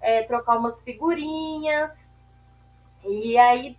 [0.00, 2.10] é, trocar umas figurinhas.
[3.04, 3.76] E aí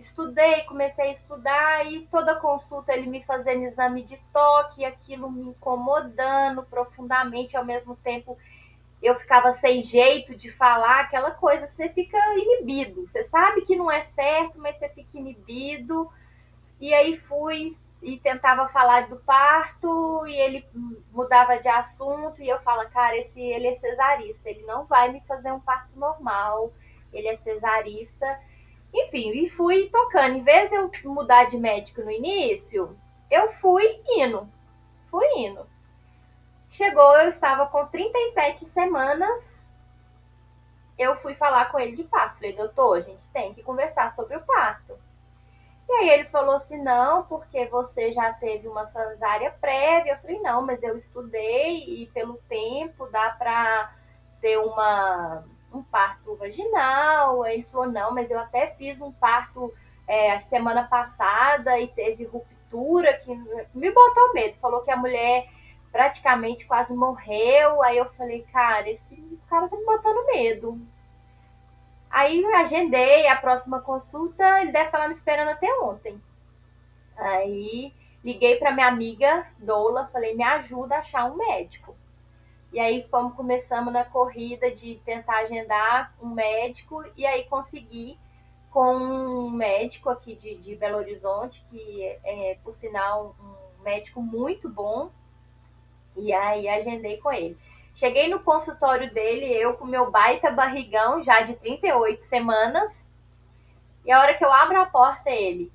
[0.00, 5.42] estudei, comecei a estudar e toda consulta ele me fazendo exame de toque, aquilo me
[5.42, 8.36] incomodando profundamente, ao mesmo tempo
[9.02, 13.06] eu ficava sem jeito de falar aquela coisa, você fica inibido.
[13.06, 16.10] Você sabe que não é certo, mas você fica inibido.
[16.78, 20.66] E aí fui, e tentava falar do parto e ele
[21.12, 25.20] mudava de assunto e eu falo, cara, esse ele é cesarista, ele não vai me
[25.22, 26.72] fazer um parto normal,
[27.12, 28.40] ele é cesarista.
[28.92, 30.36] Enfim, e fui tocando.
[30.36, 32.96] Em vez de eu mudar de médico no início,
[33.30, 34.48] eu fui indo.
[35.10, 35.66] Fui indo.
[36.68, 39.68] Chegou, eu estava com 37 semanas.
[40.98, 42.36] Eu fui falar com ele de parto.
[42.36, 44.98] Falei, doutor, a gente tem que conversar sobre o parto.
[45.90, 50.12] E aí ele falou assim: não, porque você já teve uma cesárea prévia.
[50.12, 53.92] Eu falei: não, mas eu estudei e pelo tempo dá para
[54.40, 57.46] ter uma, um parto vaginal.
[57.46, 59.72] Ele falou: não, mas eu até fiz um parto
[60.06, 63.34] é, a semana passada e teve ruptura, que
[63.74, 64.56] me botou medo.
[64.60, 65.48] Falou que a mulher
[65.92, 67.82] praticamente quase morreu.
[67.82, 69.16] Aí eu falei: cara, esse
[69.48, 70.80] cara tá me botando medo.
[72.10, 76.20] Aí agendei a próxima consulta, ele deve estar lá me esperando até ontem.
[77.16, 77.94] Aí
[78.24, 81.94] liguei para minha amiga Doula, falei, me ajuda a achar um médico.
[82.72, 88.16] E aí fomos, começamos na corrida de tentar agendar um médico, e aí consegui
[88.70, 94.68] com um médico aqui de, de Belo Horizonte, que é, por sinal, um médico muito
[94.68, 95.10] bom,
[96.16, 97.58] e aí agendei com ele.
[97.92, 103.06] Cheguei no consultório dele, eu com meu baita barrigão, já de 38 semanas.
[104.04, 105.72] E a hora que eu abro a porta, ele.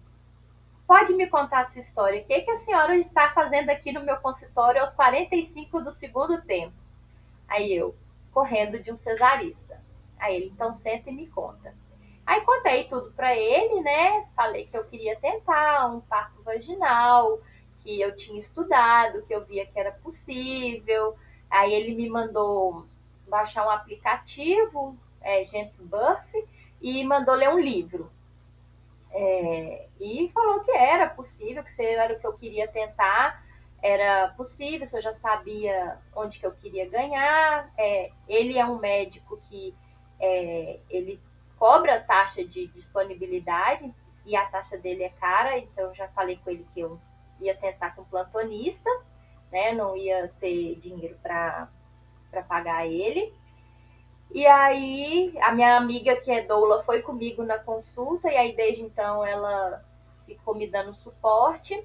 [0.88, 2.22] Pode me contar a sua história?
[2.22, 6.42] O que, que a senhora está fazendo aqui no meu consultório aos 45 do segundo
[6.44, 6.85] tempo?
[7.48, 7.96] Aí eu,
[8.32, 9.82] correndo de um cesarista.
[10.20, 11.74] Aí ele, então senta e me conta.
[12.26, 14.28] Aí contei tudo para ele, né?
[14.36, 17.40] Falei que eu queria tentar um parto vaginal,
[17.84, 21.16] que eu tinha estudado, que eu via que era possível,
[21.50, 22.86] Aí ele me mandou
[23.28, 25.46] baixar um aplicativo, é,
[25.80, 26.48] Buff,
[26.82, 28.12] e mandou ler um livro.
[29.12, 33.45] É, e falou que era possível, que era o que eu queria tentar,
[33.86, 37.72] era possível, se eu já sabia onde que eu queria ganhar.
[37.78, 39.76] É, ele é um médico que
[40.20, 41.22] é, ele
[41.58, 43.94] cobra taxa de disponibilidade
[44.26, 47.00] e a taxa dele é cara, então já falei com ele que eu
[47.40, 48.90] ia tentar com plantonista
[49.56, 49.72] né?
[49.72, 51.70] Não ia ter dinheiro para
[52.50, 53.34] pagar ele.
[54.32, 58.84] E aí, a minha amiga que é doula foi comigo na consulta, e aí desde
[58.84, 59.86] então ela
[60.26, 61.82] ficou me dando suporte.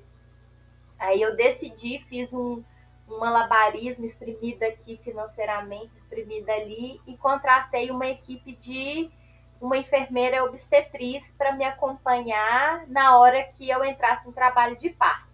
[1.00, 2.62] Aí eu decidi, fiz um,
[3.08, 9.10] um malabarismo, exprimida aqui financeiramente, exprimida ali, e contratei uma equipe de
[9.58, 15.30] uma enfermeira obstetriz para me acompanhar na hora que eu entrasse em trabalho de parto.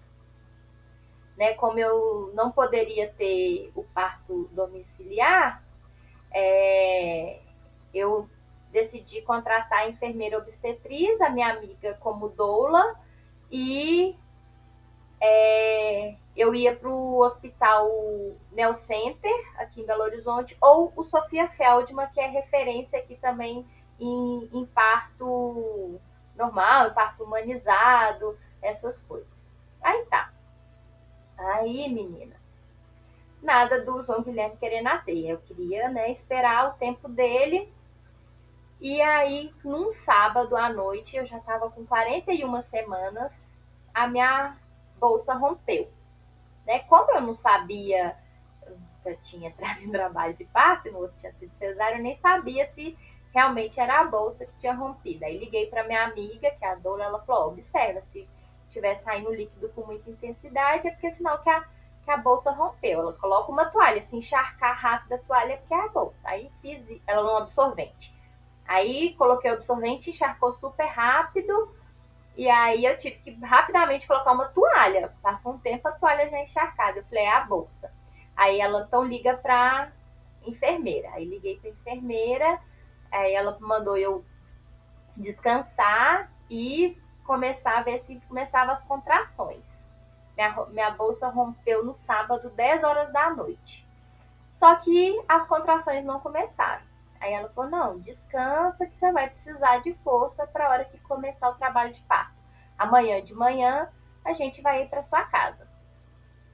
[1.37, 5.62] Né, como eu não poderia ter o parto domiciliar,
[6.33, 7.41] é,
[7.93, 8.29] eu
[8.73, 12.99] decidi contratar a enfermeira obstetriz, a minha amiga como doula,
[13.51, 14.17] e
[15.21, 17.91] é, eu ia para o hospital
[18.53, 23.67] Nel Center, aqui em Belo Horizonte, ou o Sofia Feldman, que é referência aqui também
[23.99, 25.99] em, em parto
[26.37, 29.49] normal, em parto humanizado, essas coisas.
[29.83, 30.33] Aí tá.
[31.39, 32.37] Aí, menina,
[33.43, 35.27] nada do João Guilherme querer nascer.
[35.27, 37.73] Eu queria, né, esperar o tempo dele.
[38.79, 43.51] E aí, num sábado à noite, eu já estava com 41 semanas,
[43.95, 44.55] a minha
[44.99, 45.91] bolsa rompeu.
[46.67, 46.81] Né?
[46.81, 48.17] Como eu não sabia,
[49.05, 52.67] eu tinha entrado em trabalho de parto, no outro tinha sido cesárea, eu nem sabia
[52.67, 52.97] se
[53.33, 55.25] realmente era a bolsa que tinha rompido.
[55.25, 58.29] Aí liguei para minha amiga, que é a dona, ela falou: observa se
[58.67, 61.65] estiver saindo líquido com muita intensidade, é porque é sinal que a,
[62.05, 63.01] que a bolsa rompeu.
[63.01, 66.29] Ela coloca uma toalha, se encharcar rápido a toalha é porque é a bolsa.
[66.29, 68.15] Aí fiz ela no absorvente.
[68.67, 71.76] Aí coloquei o absorvente, encharcou super rápido.
[72.37, 75.12] E aí eu tive que rapidamente colocar uma toalha.
[75.22, 76.99] Passou um tempo a toalha já encharcada.
[76.99, 77.93] Eu falei, é a bolsa.
[78.37, 79.91] Aí ela então liga para
[80.45, 81.11] enfermeira.
[81.12, 82.61] Aí liguei para enfermeira,
[83.11, 84.24] aí ela mandou eu
[85.16, 89.84] descansar e começar a ver se começava as contrações.
[90.37, 93.89] Minha, minha bolsa rompeu no sábado, 10 horas da noite.
[94.53, 96.82] Só que as contrações não começaram.
[97.21, 100.99] Aí ela falou: não, descansa que você vai precisar de força para a hora que
[100.99, 102.37] começar o trabalho de parto.
[102.79, 103.89] Amanhã de manhã
[104.25, 105.69] a gente vai ir para sua casa.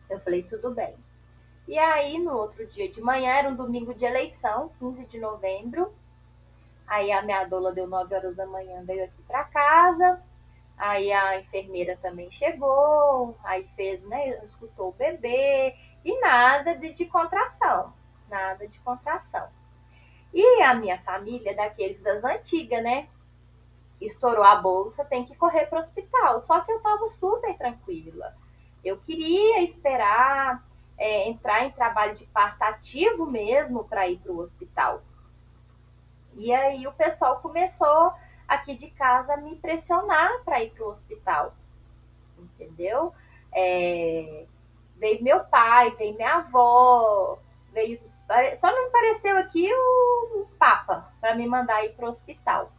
[0.09, 0.97] Eu falei: tudo bem.
[1.67, 5.95] E aí, no outro dia de manhã, era um domingo de eleição, 15 de novembro.
[6.87, 10.21] Aí a minha doula deu 9 horas da manhã, veio aqui para casa.
[10.77, 17.07] Aí a enfermeira também chegou, aí fez, né, escutou o bebê e nada de, de
[17.07, 17.93] contração,
[18.29, 19.49] nada de contração.
[20.33, 23.09] E a minha família, daqueles das antigas, né?
[24.01, 26.41] Estourou a bolsa, tem que correr para o hospital.
[26.43, 28.35] Só que eu estava super tranquila.
[28.85, 30.65] Eu queria esperar
[30.99, 35.03] é, entrar em trabalho de parto ativo mesmo para ir para o hospital.
[36.35, 38.13] E aí o pessoal começou
[38.49, 41.55] aqui de casa a me pressionar para ir para o hospital,
[42.39, 43.13] entendeu?
[43.53, 44.47] É,
[44.97, 47.39] veio meu pai, veio minha avó,
[47.73, 48.01] veio
[48.57, 52.73] só não apareceu aqui o Papa para me mandar ir para o hospital.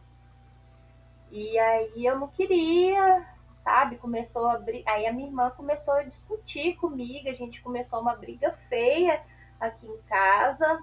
[1.30, 3.26] E aí eu não queria,
[3.62, 3.96] sabe?
[3.96, 8.52] Começou a aí a minha irmã começou a discutir comigo, a gente começou uma briga
[8.68, 9.22] feia
[9.58, 10.82] aqui em casa,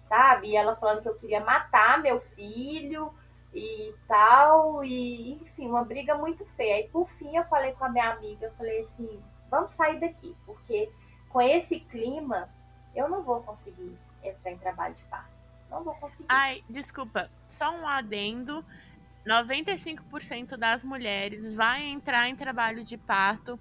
[0.00, 0.48] sabe?
[0.48, 3.12] E ela falando que eu queria matar meu filho
[3.54, 6.76] e tal, e enfim, uma briga muito feia.
[6.76, 10.36] Aí por fim eu falei com a minha amiga, eu falei assim, vamos sair daqui,
[10.44, 10.90] porque
[11.28, 12.48] com esse clima
[12.98, 15.30] eu não vou conseguir entrar em trabalho de parto.
[15.70, 16.26] Não vou conseguir.
[16.28, 18.64] Ai, desculpa, só um adendo.
[19.26, 23.58] 95% das mulheres vai entrar em trabalho de parto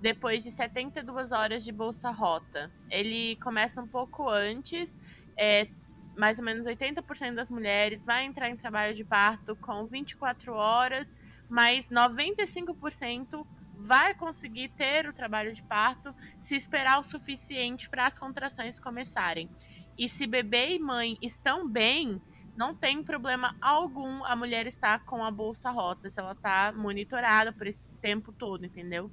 [0.00, 2.70] depois de 72 horas de bolsa rota.
[2.88, 4.96] Ele começa um pouco antes,
[5.36, 5.68] é,
[6.16, 11.16] mais ou menos 80% das mulheres vai entrar em trabalho de parto com 24 horas,
[11.48, 13.44] mas 95%
[13.78, 19.48] vai conseguir ter o trabalho de parto se esperar o suficiente para as contrações começarem.
[19.96, 22.20] E se bebê e mãe estão bem,
[22.56, 27.52] não tem problema algum a mulher estar com a bolsa rota, se ela está monitorada
[27.52, 29.10] por esse tempo todo, entendeu?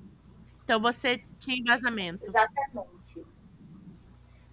[0.63, 2.30] Então você tinha embasamento.
[2.30, 3.26] Exatamente.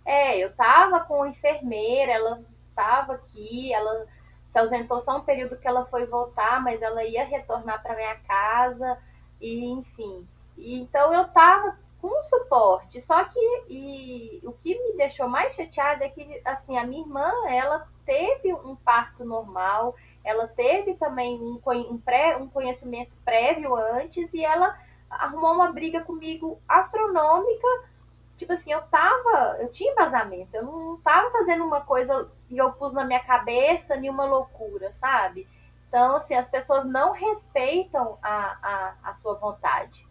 [0.05, 2.45] É, eu tava com a enfermeira, ela
[2.75, 4.07] tava aqui, ela
[4.49, 8.17] se ausentou só um período que ela foi voltar, mas ela ia retornar para minha
[8.17, 8.99] casa
[9.43, 10.27] e enfim.
[10.57, 16.05] E, então eu tava com suporte, só que e, o que me deixou mais chateada
[16.05, 21.61] é que assim a minha irmã ela teve um parto normal, ela teve também um,
[21.65, 24.77] um, pré, um conhecimento prévio antes e ela
[25.09, 27.69] arrumou uma briga comigo astronômica.
[28.37, 32.73] Tipo assim, eu tava, eu tinha embasamento, eu não tava fazendo uma coisa que eu
[32.73, 35.47] pus na minha cabeça, nenhuma loucura, sabe?
[35.93, 40.09] Então, assim, as pessoas não respeitam a, a, a sua vontade.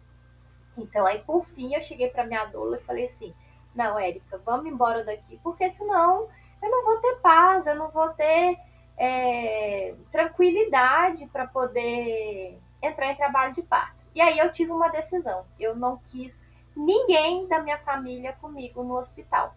[0.78, 3.34] Então, aí, por fim, eu cheguei para minha doula e falei assim:
[3.74, 6.28] não, Érica, vamos embora daqui, porque senão
[6.62, 8.60] eu não vou ter paz, eu não vou ter
[8.96, 13.96] é, tranquilidade para poder entrar em trabalho de parto.
[14.14, 16.40] E aí eu tive uma decisão: eu não quis
[16.76, 19.52] ninguém da minha família comigo no hospital.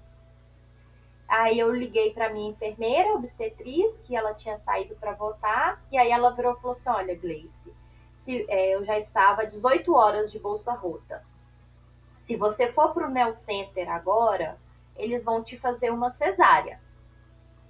[1.27, 6.11] Aí eu liguei para minha enfermeira, obstetriz, que ela tinha saído para voltar, e aí
[6.11, 7.73] ela virou e falou assim: Olha, Gleice,
[8.15, 11.23] se, é, eu já estava 18 horas de bolsa rota.
[12.21, 14.57] Se você for para o Nel Center agora,
[14.95, 16.79] eles vão te fazer uma cesárea,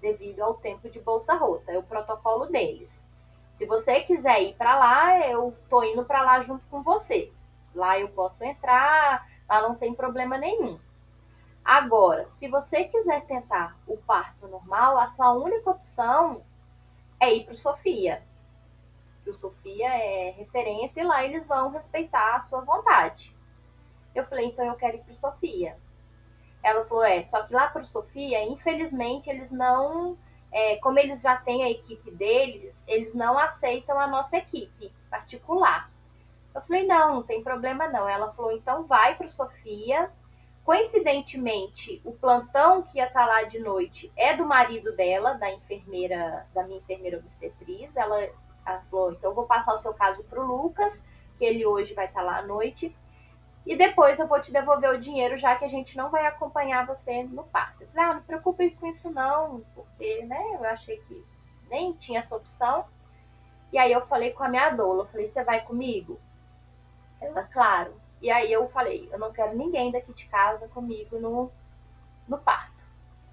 [0.02, 3.10] devido ao tempo de bolsa rota, é o protocolo deles.
[3.54, 7.32] Se você quiser ir para lá, eu tô indo para lá junto com você.
[7.74, 10.78] Lá eu posso entrar, lá não tem problema nenhum.
[11.66, 16.44] Agora, se você quiser tentar o parto normal, a sua única opção
[17.20, 18.22] é ir para o Sofia.
[19.26, 23.36] O Sofia é referência e lá eles vão respeitar a sua vontade.
[24.14, 25.76] Eu falei, então eu quero ir para o Sofia.
[26.62, 30.16] Ela falou, é, só que lá para o Sofia, infelizmente, eles não,
[30.52, 35.92] é, como eles já têm a equipe deles, eles não aceitam a nossa equipe particular.
[36.54, 38.08] Eu falei, não, não tem problema não.
[38.08, 40.12] Ela falou, então vai para o Sofia,
[40.66, 45.54] Coincidentemente, o plantão que ia estar tá lá de noite é do marido dela, da
[45.54, 47.96] enfermeira, da minha enfermeira obstetriz.
[47.96, 48.20] Ela,
[48.66, 51.06] ela falou: então vou passar o seu caso para o Lucas,
[51.38, 52.98] que ele hoje vai estar tá lá à noite.
[53.64, 56.88] E depois eu vou te devolver o dinheiro, já que a gente não vai acompanhar
[56.88, 57.82] você no parto.
[57.82, 61.24] Eu falei, ah, não preocupe com isso não, porque, né, eu achei que
[61.70, 62.86] nem tinha essa opção.
[63.72, 66.20] E aí eu falei com a minha doula, eu falei, você vai comigo?
[67.22, 67.94] Ela, claro.
[68.22, 71.52] E aí eu falei, eu não quero ninguém daqui de casa comigo no,
[72.28, 72.84] no parto.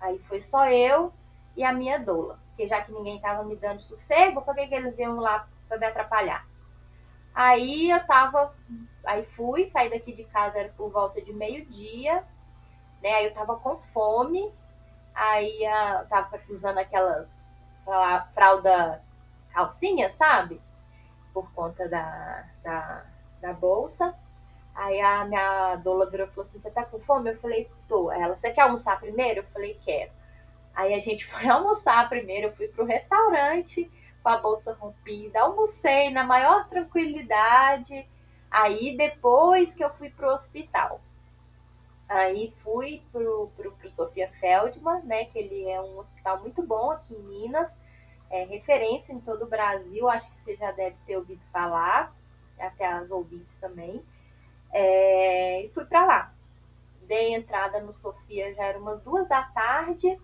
[0.00, 1.12] Aí foi só eu
[1.56, 2.38] e a minha doula.
[2.48, 5.78] Porque já que ninguém estava me dando sossego, por que, que eles iam lá para
[5.78, 6.46] me atrapalhar?
[7.34, 8.54] Aí eu tava.
[9.04, 12.24] Aí fui, saí daqui de casa, era por volta de meio-dia,
[13.02, 13.14] né?
[13.14, 14.52] Aí eu tava com fome,
[15.14, 17.48] aí eu tava usando aquelas
[18.34, 19.02] fralda
[19.52, 20.60] calcinha, sabe?
[21.32, 23.04] Por conta da, da,
[23.40, 24.14] da bolsa.
[24.74, 27.30] Aí a minha doula virou e falou assim: Você tá com fome?
[27.30, 28.10] Eu falei: Tô.
[28.10, 29.40] Ela, você quer almoçar primeiro?
[29.40, 30.10] Eu falei: Quero.
[30.74, 32.48] Aí a gente foi almoçar primeiro.
[32.48, 33.90] Eu fui pro restaurante
[34.22, 35.40] com a bolsa rompida.
[35.40, 38.06] Almocei na maior tranquilidade.
[38.50, 41.00] Aí depois que eu fui pro hospital.
[42.08, 45.26] Aí fui pro, pro, pro Sofia Feldman, né?
[45.26, 47.78] Que ele é um hospital muito bom aqui em Minas.
[48.30, 50.08] É referência em todo o Brasil.
[50.08, 52.14] Acho que você já deve ter ouvido falar.
[52.58, 54.02] Até as ouvintes também.
[54.72, 56.34] É, e fui para lá.
[57.02, 60.18] Dei entrada no Sofia, já era umas duas da tarde.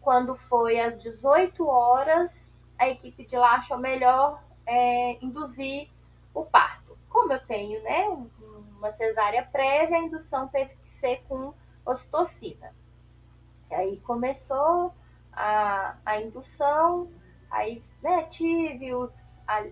[0.00, 5.88] Quando foi às 18 horas, a equipe de lá achou melhor é, induzir
[6.34, 6.98] o parto.
[7.08, 8.08] Como eu tenho né,
[8.76, 12.74] uma cesárea prévia, a indução teve que ser com ocitocina.
[13.70, 14.92] E aí começou
[15.32, 17.10] a, a indução,
[17.50, 19.62] aí né, tive os, a,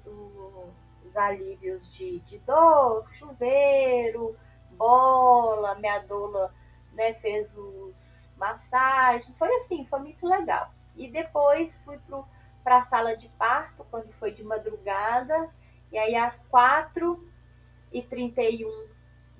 [1.14, 4.36] os alívios de, de dor, chuveiro,
[4.72, 6.52] bola, minha doula
[6.92, 10.72] né, fez os massagens, foi assim, foi muito legal.
[10.96, 11.98] E depois fui
[12.64, 15.48] para a sala de parto, quando foi de madrugada,
[15.92, 17.24] e aí às 4
[17.92, 18.88] e 31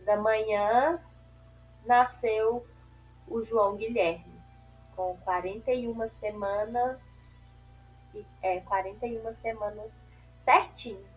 [0.05, 1.01] da manhã
[1.85, 2.65] nasceu
[3.27, 4.33] o João Guilherme.
[4.95, 7.05] Com 41 semanas,
[8.41, 10.07] é, 41 semanas
[10.37, 11.14] certinho,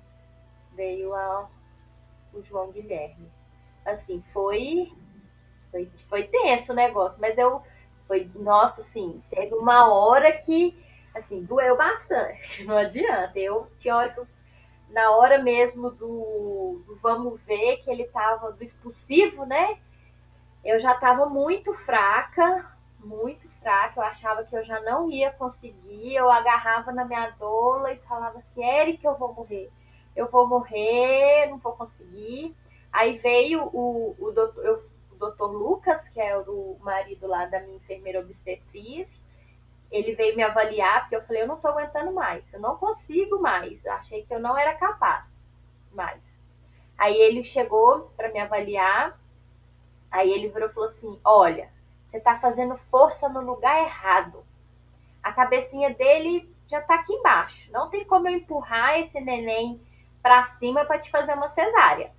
[0.78, 1.50] veio a,
[2.34, 3.30] o João Guilherme.
[3.84, 4.94] Assim, foi,
[5.72, 7.64] foi, foi tenso o negócio, mas eu,
[8.08, 10.78] foi, nossa, assim, teve uma hora que,
[11.16, 13.38] assim, doeu bastante, não adianta.
[13.40, 14.28] Eu tinha hora que eu,
[14.90, 19.80] na hora mesmo do, do vamos ver, que ele tava do expulsivo, né?
[20.64, 22.70] Eu já tava muito fraca,
[23.00, 27.92] muito fraca, eu achava que eu já não ia conseguir, eu agarrava na minha doula
[27.92, 29.72] e falava assim, Eric, eu vou morrer,
[30.18, 32.56] eu vou morrer, não vou conseguir.
[32.92, 37.62] Aí veio o, o, doutor, eu, o doutor Lucas, que é o marido lá da
[37.62, 39.24] minha enfermeira obstetriz,
[39.92, 43.40] ele veio me avaliar, porque eu falei, eu não tô aguentando mais, eu não consigo
[43.40, 45.40] mais, eu achei que eu não era capaz
[45.92, 46.36] mais.
[46.98, 49.18] Aí ele chegou para me avaliar,
[50.10, 51.70] aí ele virou e falou assim, olha,
[52.08, 54.44] você está fazendo força no lugar errado.
[55.22, 57.72] A cabecinha dele já está aqui embaixo.
[57.72, 59.80] Não tem como eu empurrar esse neném
[60.28, 62.12] para cima para te fazer uma cesárea.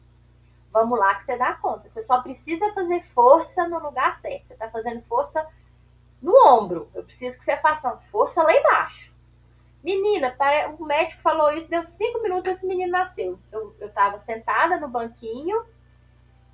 [0.73, 1.91] Vamos lá que você dá conta.
[1.91, 4.47] Você só precisa fazer força no lugar certo.
[4.47, 5.47] Você está fazendo força
[6.23, 6.89] no ombro.
[6.95, 9.13] Eu preciso que você faça força lá embaixo.
[9.85, 10.35] Menina,
[10.79, 13.39] o médico falou isso, deu cinco minutos esse menino nasceu.
[13.53, 15.67] Eu estava sentada no banquinho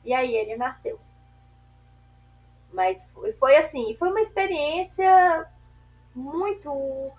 [0.04, 0.98] e aí ele nasceu.
[2.72, 5.48] Mas foi, foi assim, foi uma experiência
[6.12, 7.12] muito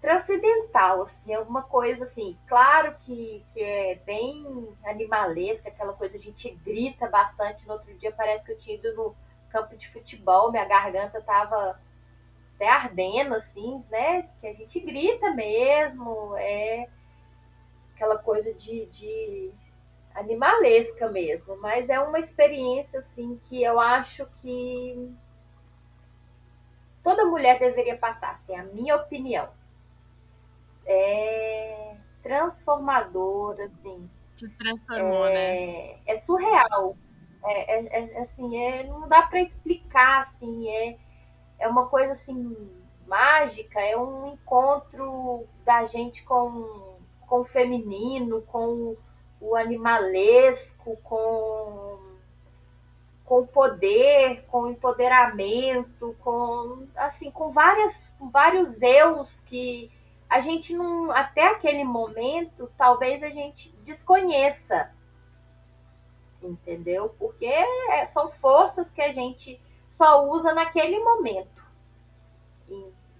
[0.00, 6.50] transcendental, assim, alguma coisa assim, claro que, que é bem animalesca, aquela coisa, a gente
[6.64, 9.16] grita bastante, no outro dia parece que eu tinha ido no
[9.50, 11.80] campo de futebol, minha garganta tava
[12.54, 16.88] até ardendo, assim, né, que a gente grita mesmo, é
[17.94, 19.50] aquela coisa de, de
[20.14, 25.12] animalesca mesmo, mas é uma experiência assim que eu acho que
[27.02, 29.57] toda mulher deveria passar, assim, a minha opinião.
[30.88, 34.08] É transformadora, assim.
[34.36, 35.98] Te transformou, é, né?
[36.06, 36.96] É surreal.
[37.44, 40.98] É, é, é assim, é, não dá para explicar, assim, é,
[41.58, 42.56] é uma coisa assim
[43.06, 48.96] mágica, é um encontro da gente com, com o feminino, com
[49.40, 52.06] o animalesco, com
[53.24, 59.90] com poder, com empoderamento, com assim, com várias vários eus que
[60.28, 64.92] a gente não até aquele momento talvez a gente desconheça.
[66.42, 67.14] Entendeu?
[67.18, 71.58] Porque é, são forças que a gente só usa naquele momento.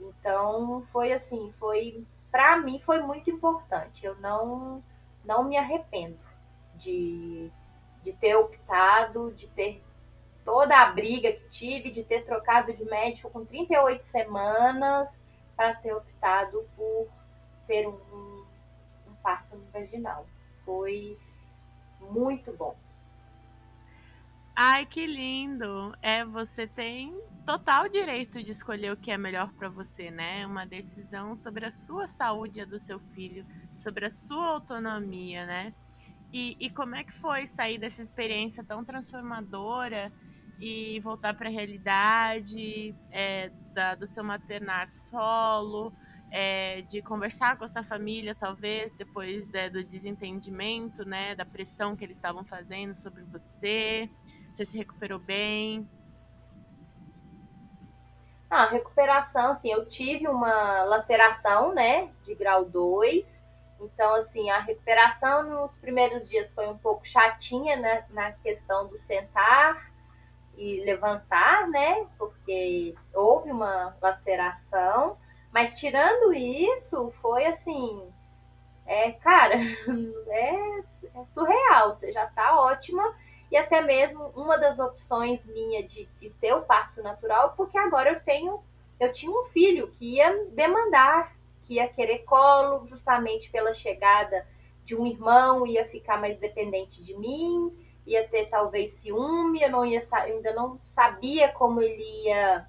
[0.00, 4.04] Então, foi assim, foi para mim foi muito importante.
[4.04, 4.82] Eu não
[5.24, 6.18] não me arrependo
[6.74, 7.50] de,
[8.02, 9.82] de ter optado, de ter
[10.44, 15.22] toda a briga que tive, de ter trocado de médico com 38 semanas
[15.59, 17.09] para ter optado por
[17.66, 18.46] ter um,
[19.09, 20.24] um parto vaginal.
[20.64, 21.18] Foi
[22.00, 22.78] muito bom.
[24.54, 25.92] Ai, que lindo!
[26.00, 27.12] É, você tem
[27.44, 30.46] total direito de escolher o que é melhor para você, né?
[30.46, 33.44] Uma decisão sobre a sua saúde e a do seu filho,
[33.76, 35.74] sobre a sua autonomia, né?
[36.32, 40.12] E, e como é que foi sair dessa experiência tão transformadora
[40.61, 45.92] e voltar para a realidade é, da, do seu maternar solo,
[46.32, 51.94] é, de conversar com a sua família, talvez, depois é, do desentendimento, né, da pressão
[51.94, 54.10] que eles estavam fazendo sobre você?
[54.52, 55.88] Você se recuperou bem?
[58.50, 63.44] Ah, recuperação, assim, eu tive uma laceração, né, de grau 2.
[63.80, 68.98] Então, assim, a recuperação nos primeiros dias foi um pouco chatinha, né, na questão do
[68.98, 69.88] sentar
[70.59, 75.16] e levantar, né, porque houve uma laceração.
[75.52, 78.02] Mas tirando isso, foi assim,
[78.84, 79.54] é, cara,
[80.28, 80.78] é,
[81.14, 81.94] é surreal.
[81.94, 83.14] Você já tá ótima
[83.50, 88.12] e até mesmo uma das opções minha de, de ter o parto natural, porque agora
[88.12, 88.61] eu tenho,
[89.00, 91.34] eu tinha um filho que ia demandar,
[91.64, 94.46] que ia querer colo, justamente pela chegada
[94.84, 97.72] de um irmão, ia ficar mais dependente de mim,
[98.09, 102.66] ia ter talvez ciúme, eu não ia, ainda não sabia como ele ia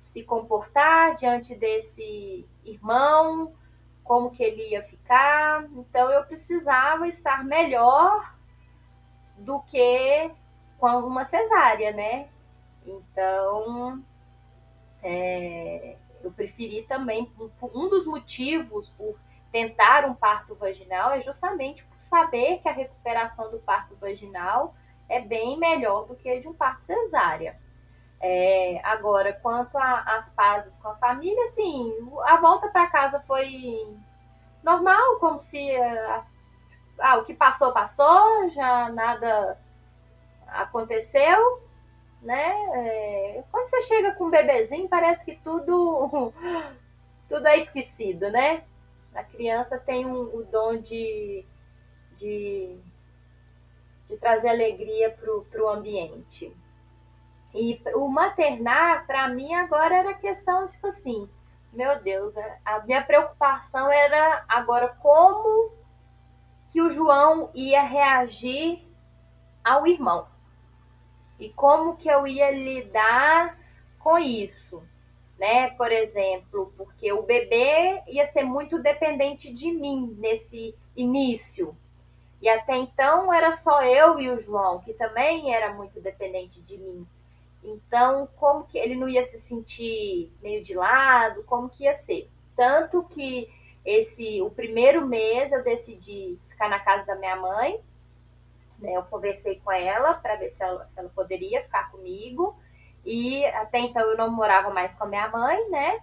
[0.00, 3.54] se comportar diante desse irmão,
[4.02, 5.64] como que ele ia ficar.
[5.72, 8.34] Então eu precisava estar melhor
[9.38, 10.30] do que
[10.78, 12.28] com uma cesárea, né?
[12.86, 14.02] Então,
[15.02, 17.30] é, eu preferi também,
[17.74, 19.16] um dos motivos por
[19.54, 24.74] tentar um parto vaginal é justamente por saber que a recuperação do parto vaginal
[25.08, 27.56] é bem melhor do que a de um parto cesárea.
[28.20, 31.94] É, agora, quanto às pazes com a família, assim,
[32.24, 33.96] a volta para casa foi
[34.60, 36.26] normal, como se as
[36.98, 39.56] ah, o que passou, passou, já nada
[40.48, 41.62] aconteceu,
[42.20, 42.56] né?
[42.74, 46.32] É, quando você chega com um bebezinho, parece que tudo,
[47.28, 48.64] tudo é esquecido, né?
[49.14, 51.44] A criança tem um, o dom de,
[52.16, 52.78] de,
[54.06, 56.54] de trazer alegria para o ambiente.
[57.54, 61.28] E o maternar, para mim, agora era questão, tipo assim,
[61.72, 62.34] meu Deus,
[62.64, 65.72] a minha preocupação era agora como
[66.70, 68.84] que o João ia reagir
[69.62, 70.26] ao irmão.
[71.38, 73.56] E como que eu ia lidar
[73.98, 74.82] com isso,
[75.38, 75.70] né?
[75.70, 81.76] Por exemplo, porque o bebê ia ser muito dependente de mim nesse início.
[82.40, 86.76] E até então era só eu e o João, que também era muito dependente de
[86.76, 87.06] mim.
[87.62, 92.28] Então, como que ele não ia se sentir meio de lado, como que ia ser?
[92.54, 93.48] Tanto que
[93.84, 97.80] esse o primeiro mês eu decidi ficar na casa da minha mãe.
[98.78, 98.96] Né?
[98.96, 102.54] Eu conversei com ela para ver se ela, se ela poderia ficar comigo.
[103.04, 106.00] E até então eu não morava mais com a minha mãe, né?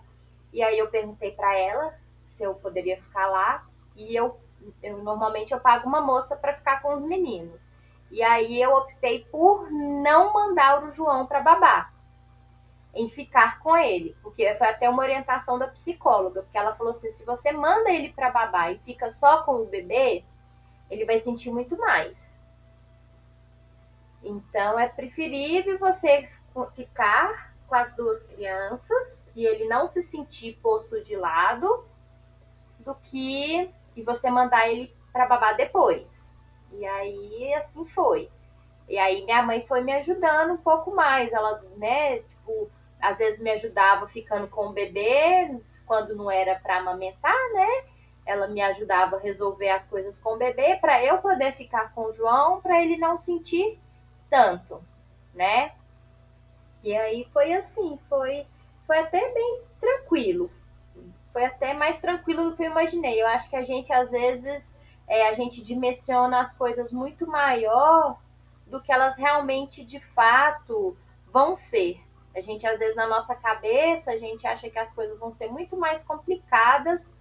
[0.53, 1.93] E aí eu perguntei para ela
[2.29, 3.65] se eu poderia ficar lá.
[3.95, 4.39] E eu,
[4.83, 7.69] eu normalmente eu pago uma moça para ficar com os meninos.
[8.09, 11.93] E aí eu optei por não mandar o João para babar
[12.93, 17.09] em ficar com ele, porque foi até uma orientação da psicóloga, porque ela falou assim:
[17.09, 20.25] se você manda ele para babar e fica só com o bebê,
[20.89, 22.37] ele vai sentir muito mais.
[24.21, 26.29] Então é preferível você
[26.75, 31.85] ficar com as duas crianças e ele não se sentir posto de lado
[32.79, 36.29] do que e você mandar ele para babar depois.
[36.71, 38.29] E aí assim foi.
[38.89, 42.69] E aí minha mãe foi me ajudando um pouco mais, ela, né, tipo,
[43.01, 47.85] às vezes me ajudava ficando com o bebê, quando não era para amamentar, né?
[48.25, 52.05] Ela me ajudava a resolver as coisas com o bebê para eu poder ficar com
[52.05, 53.79] o João, para ele não sentir
[54.29, 54.83] tanto,
[55.33, 55.71] né?
[56.83, 58.45] E aí foi assim, foi
[58.87, 60.51] foi até bem tranquilo.
[61.31, 63.21] Foi até mais tranquilo do que eu imaginei.
[63.21, 64.75] Eu acho que a gente às vezes
[65.07, 68.19] é, a gente dimensiona as coisas muito maior
[68.67, 70.97] do que elas realmente de fato
[71.31, 72.01] vão ser,
[72.35, 75.51] a gente, às vezes, na nossa cabeça, a gente acha que as coisas vão ser
[75.51, 77.13] muito mais complicadas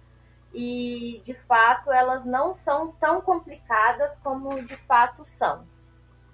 [0.53, 5.67] e, de fato, elas não são tão complicadas como de fato são.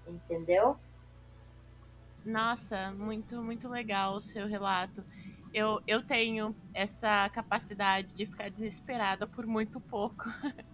[0.08, 0.78] Entendeu?
[2.28, 5.06] Nossa, muito, muito legal o seu relato.
[5.54, 10.26] Eu, eu tenho essa capacidade de ficar desesperada por muito pouco.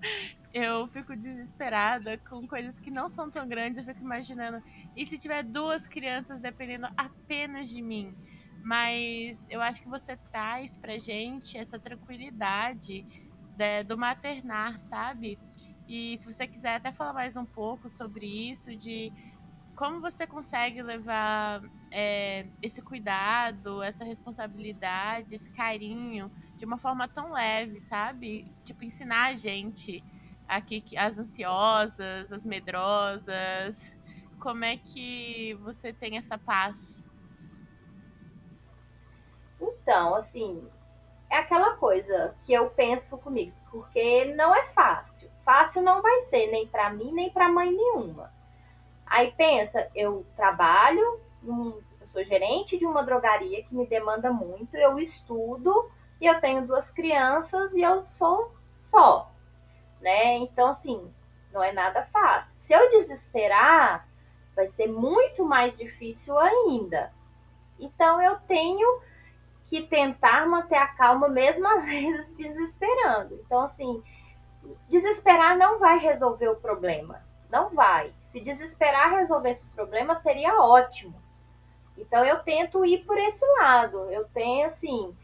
[0.51, 3.78] eu fico desesperada com coisas que não são tão grandes.
[3.78, 4.60] Eu fico imaginando,
[4.95, 8.18] e se tiver duas crianças dependendo apenas de mim?
[8.64, 13.06] Mas eu acho que você traz pra gente essa tranquilidade
[13.51, 15.39] de, do maternar, sabe?
[15.88, 19.14] E se você quiser até falar mais um pouco sobre isso, de
[19.76, 21.62] como você consegue levar
[21.92, 28.52] é, esse cuidado, essa responsabilidade, esse carinho de uma forma tão leve, sabe?
[28.64, 30.04] Tipo, ensinar a gente
[30.48, 33.96] aqui, as ansiosas, as medrosas,
[34.40, 37.04] como é que você tem essa paz?
[39.60, 40.68] Então, assim,
[41.30, 45.32] é aquela coisa que eu penso comigo, porque não é fácil.
[45.46, 48.33] Fácil não vai ser, nem para mim, nem para mãe nenhuma.
[49.14, 54.97] Aí pensa, eu trabalho, eu sou gerente de uma drogaria que me demanda muito, eu
[54.97, 55.88] estudo
[56.20, 59.32] e eu tenho duas crianças e eu sou só,
[60.01, 60.38] né?
[60.38, 61.14] Então, assim,
[61.51, 62.57] não é nada fácil.
[62.57, 64.07] Se eu desesperar,
[64.55, 67.14] vai ser muito mais difícil ainda.
[67.80, 68.99] Então eu tenho
[69.68, 73.36] que tentar manter a calma mesmo às vezes desesperando.
[73.45, 74.03] Então assim,
[74.89, 78.11] desesperar não vai resolver o problema, não vai.
[78.34, 81.14] Se desesperar resolver esse problema seria ótimo.
[81.96, 84.10] Então eu tento ir por esse lado.
[84.10, 85.16] Eu tenho assim,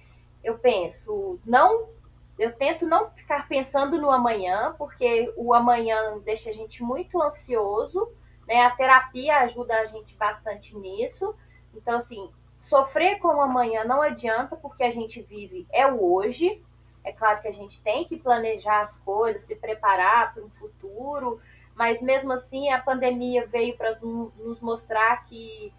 [0.43, 1.89] eu penso, não,
[2.37, 8.07] eu tento não ficar pensando no amanhã, porque o amanhã deixa a gente muito ansioso,
[8.47, 8.61] né?
[8.61, 11.35] A terapia ajuda a gente bastante nisso.
[11.73, 12.29] Então assim,
[12.59, 16.63] sofrer com o amanhã não adianta, porque a gente vive é o hoje.
[17.03, 21.41] É claro que a gente tem que planejar as coisas, se preparar para um futuro,
[21.79, 25.73] mas mesmo assim a pandemia veio para nos mostrar que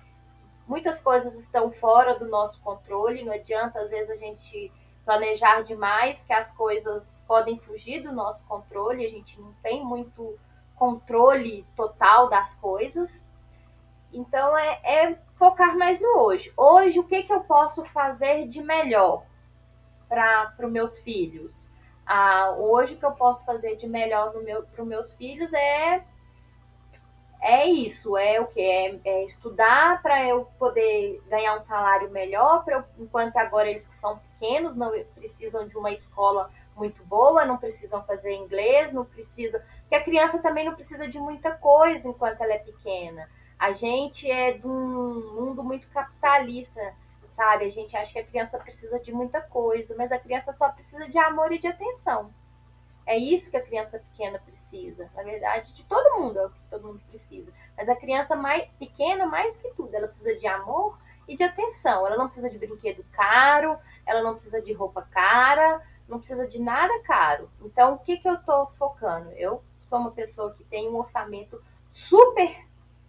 [0.66, 4.72] muitas coisas estão fora do nosso controle, não adianta às vezes a gente
[5.04, 10.38] planejar demais, que as coisas podem fugir do nosso controle, a gente não tem muito
[10.74, 13.22] controle total das coisas.
[14.10, 16.50] Então é, é focar mais no hoje.
[16.56, 19.26] Hoje, o que, que eu posso fazer de melhor
[20.08, 21.69] para os meus filhos?
[22.12, 26.02] Ah, hoje, o que eu posso fazer de melhor meu, para os meus filhos é
[27.40, 28.60] é isso, é o que?
[28.60, 33.94] É, é, estudar para eu poder ganhar um salário melhor, eu, enquanto agora eles que
[33.94, 39.64] são pequenos não precisam de uma escola muito boa, não precisam fazer inglês, não precisa.
[39.82, 43.28] Porque a criança também não precisa de muita coisa enquanto ela é pequena.
[43.56, 46.92] A gente é de um mundo muito capitalista,
[47.40, 47.64] sabe?
[47.64, 51.08] A gente acha que a criança precisa de muita coisa, mas a criança só precisa
[51.08, 52.30] de amor e de atenção.
[53.06, 55.10] É isso que a criança pequena precisa.
[55.16, 57.50] Na verdade, de todo mundo é o que todo mundo precisa.
[57.78, 62.06] Mas a criança mais pequena, mais que tudo, ela precisa de amor e de atenção.
[62.06, 66.60] Ela não precisa de brinquedo caro, ela não precisa de roupa cara, não precisa de
[66.60, 67.50] nada caro.
[67.62, 69.30] Então, o que, que eu estou focando?
[69.32, 71.58] Eu sou uma pessoa que tem um orçamento
[71.90, 72.66] super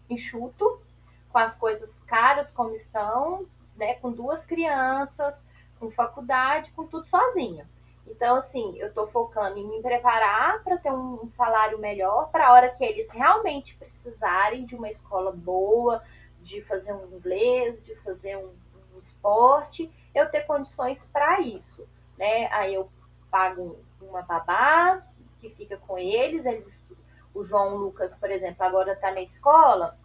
[0.09, 0.81] enxuto,
[1.29, 3.45] com as coisas caras como estão,
[3.75, 5.45] né, com duas crianças,
[5.79, 7.67] com faculdade, com tudo sozinha.
[8.07, 12.53] Então, assim, eu estou focando em me preparar para ter um salário melhor para a
[12.53, 16.03] hora que eles realmente precisarem de uma escola boa,
[16.41, 18.53] de fazer um inglês, de fazer um,
[18.95, 22.47] um esporte, eu ter condições para isso, né?
[22.51, 22.89] Aí eu
[23.29, 25.01] pago uma babá
[25.39, 26.83] que fica com eles, eles
[27.33, 29.97] o João Lucas, por exemplo, agora está na escola,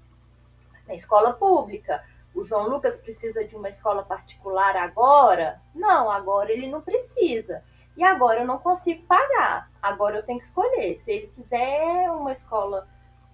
[0.86, 2.04] na escola pública.
[2.36, 5.58] O João Lucas precisa de uma escola particular agora?
[5.74, 7.64] Não, agora ele não precisa.
[7.96, 9.70] E agora eu não consigo pagar.
[9.80, 10.98] Agora eu tenho que escolher.
[10.98, 12.86] Se ele quiser uma escola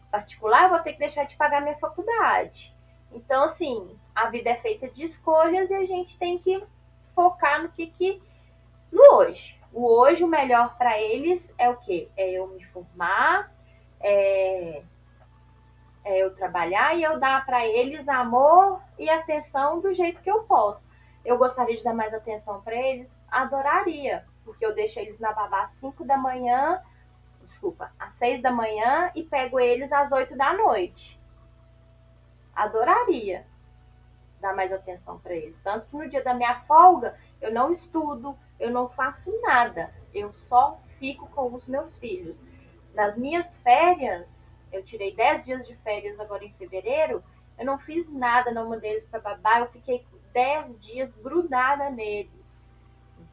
[0.09, 2.72] particular, eu vou ter que deixar de pagar minha faculdade.
[3.11, 6.64] Então, assim, a vida é feita de escolhas e a gente tem que
[7.12, 8.22] focar no que, que
[8.92, 9.61] no hoje.
[9.72, 12.09] O hoje, o melhor para eles é o quê?
[12.16, 13.53] É eu me formar,
[14.00, 14.84] é,
[16.05, 20.42] é eu trabalhar e eu dar para eles amor e atenção do jeito que eu
[20.44, 20.86] posso.
[21.24, 23.11] Eu gostaria de dar mais atenção para eles?
[23.30, 26.82] Adoraria porque eu deixo eles na babá às 5 da manhã,
[27.42, 31.20] desculpa, às 6 da manhã e pego eles às 8 da noite.
[32.55, 33.46] Adoraria
[34.40, 35.61] dar mais atenção para eles.
[35.61, 40.32] Tanto que no dia da minha folga, eu não estudo, eu não faço nada, eu
[40.32, 42.38] só fico com os meus filhos.
[42.92, 47.23] Nas minhas férias, eu tirei 10 dias de férias agora em fevereiro,
[47.59, 52.43] eu não fiz nada, não mandei eles para babá, eu fiquei 10 dias grudada neles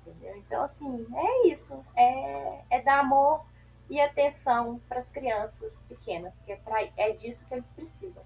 [0.10, 0.36] entendeu?
[0.38, 1.86] Então, assim, é isso.
[1.96, 3.46] É, é dar amor
[3.90, 8.24] e atenção para as crianças pequenas, que é, pra, é disso que eles precisam.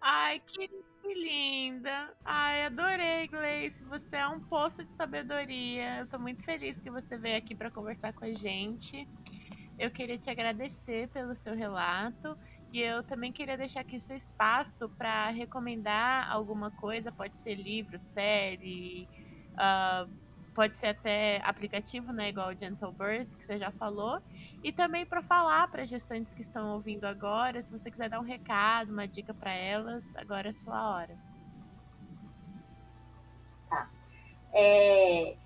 [0.00, 0.68] Ai, que
[1.04, 2.12] linda!
[2.24, 3.84] Ai, adorei, Gleice.
[3.84, 6.00] Você é um poço de sabedoria.
[6.00, 9.08] Eu tô muito feliz que você veio aqui para conversar com a gente.
[9.78, 12.36] Eu queria te agradecer pelo seu relato
[12.72, 17.54] e eu também queria deixar aqui o seu espaço para recomendar alguma coisa, pode ser
[17.54, 19.06] livro, série,
[19.52, 20.10] uh,
[20.54, 24.20] pode ser até aplicativo, né, igual o Gentle Birth, que você já falou,
[24.62, 28.24] e também para falar para gestantes que estão ouvindo agora, se você quiser dar um
[28.24, 31.16] recado, uma dica para elas, agora é sua hora.
[33.68, 33.90] Tá.
[34.54, 35.36] É,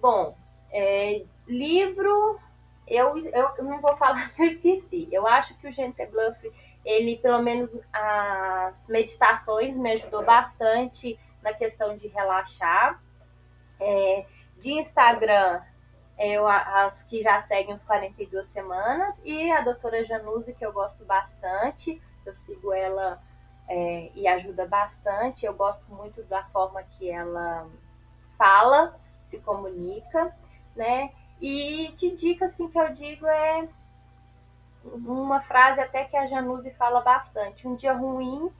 [0.00, 0.36] bom,
[0.70, 2.38] é, livro,
[2.86, 5.08] eu, eu não vou falar que eu esqueci.
[5.10, 6.52] Eu acho que o Gentle Bluff,
[6.86, 13.02] ele, pelo menos as meditações me ajudou bastante na questão de relaxar.
[13.80, 14.24] É,
[14.56, 15.60] de Instagram,
[16.16, 21.04] eu, as que já seguem os 42 semanas, e a doutora Januse, que eu gosto
[21.04, 23.20] bastante, eu sigo ela
[23.68, 25.44] é, e ajuda bastante.
[25.44, 27.68] Eu gosto muito da forma que ela
[28.38, 30.34] fala, se comunica,
[30.76, 31.12] né?
[31.40, 33.68] E de dica, assim, que eu digo é
[34.94, 37.66] uma frase até que a Januse fala bastante.
[37.66, 38.50] Um dia ruim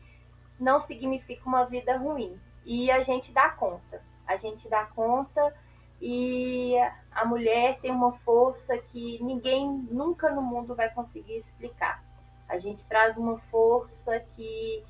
[0.59, 2.41] não significa uma vida ruim.
[2.65, 4.03] E a gente dá conta.
[4.27, 5.55] A gente dá conta
[6.01, 6.75] e
[7.13, 12.03] a mulher tem uma força que ninguém nunca no mundo vai conseguir explicar.
[12.49, 14.85] A gente traz uma força que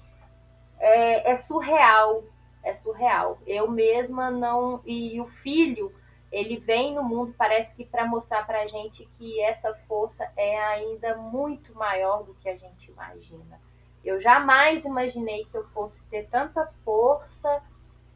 [0.79, 2.25] é, é surreal,
[2.63, 3.39] é surreal.
[3.47, 4.81] Eu mesma não.
[4.85, 5.95] E o filho,
[6.31, 10.59] ele vem no mundo, parece que para mostrar para a gente que essa força é
[10.59, 13.61] ainda muito maior do que a gente imagina.
[14.05, 17.63] Eu jamais imaginei que eu fosse ter tanta força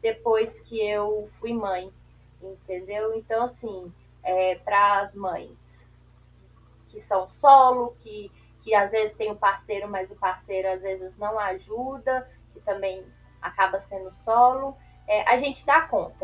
[0.01, 1.91] depois que eu fui mãe,
[2.41, 3.13] entendeu?
[3.15, 3.93] Então, assim,
[4.23, 5.59] é, para as mães
[6.87, 8.31] que são solo, que,
[8.61, 13.05] que às vezes tem um parceiro, mas o parceiro às vezes não ajuda, que também
[13.41, 14.75] acaba sendo solo,
[15.07, 16.20] é, a gente dá conta,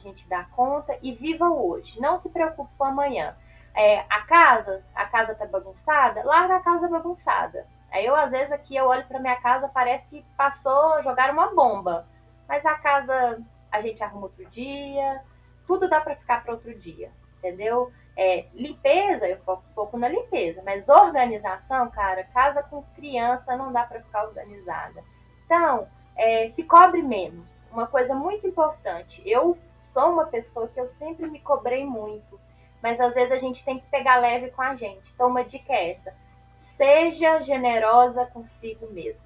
[0.00, 3.36] gente dá conta e viva hoje, não se preocupe com amanhã.
[3.74, 8.52] É, a casa, a casa tá bagunçada, larga a casa bagunçada Aí eu, às vezes,
[8.52, 12.06] aqui eu olho para minha casa, parece que passou, jogaram uma bomba.
[12.48, 13.40] Mas a casa
[13.70, 15.22] a gente arruma outro dia,
[15.66, 17.92] tudo dá para ficar para outro dia, entendeu?
[18.16, 23.72] É, limpeza, eu foco um pouco na limpeza, mas organização, cara, casa com criança não
[23.72, 25.02] dá para ficar organizada.
[25.46, 25.86] Então,
[26.16, 27.48] é, se cobre menos.
[27.70, 29.56] Uma coisa muito importante, eu
[29.92, 32.40] sou uma pessoa que eu sempre me cobrei muito,
[32.82, 35.10] mas às vezes a gente tem que pegar leve com a gente.
[35.14, 36.14] Então, uma dica é essa
[36.60, 39.24] Seja generosa consigo mesmo.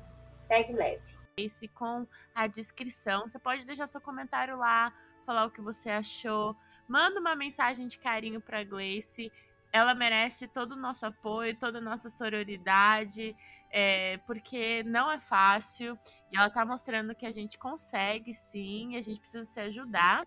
[0.48, 1.02] Pegue leve.
[1.36, 3.28] Esse com a descrição.
[3.28, 4.92] Você pode deixar seu comentário lá,
[5.26, 6.56] falar o que você achou.
[6.86, 9.32] Manda uma mensagem de carinho para Gleice.
[9.72, 13.36] Ela merece todo o nosso apoio, toda a nossa sororidade,
[13.72, 15.98] é, porque não é fácil.
[16.30, 20.24] E ela tá mostrando que a gente consegue sim, a gente precisa se ajudar.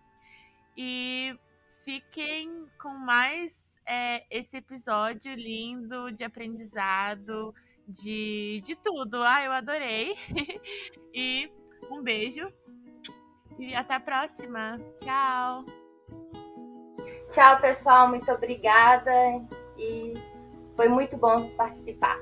[0.78, 1.36] E
[1.84, 7.54] fiquem com mais é, esse episódio lindo de aprendizado,
[7.88, 9.24] de, de tudo.
[9.24, 10.16] Ah, eu adorei.
[11.14, 11.52] e
[11.90, 12.52] um beijo.
[13.58, 14.80] E até a próxima.
[15.00, 15.66] Tchau.
[17.32, 18.10] Tchau, pessoal.
[18.10, 19.12] Muito obrigada.
[19.78, 20.14] E
[20.76, 22.20] foi muito bom participar.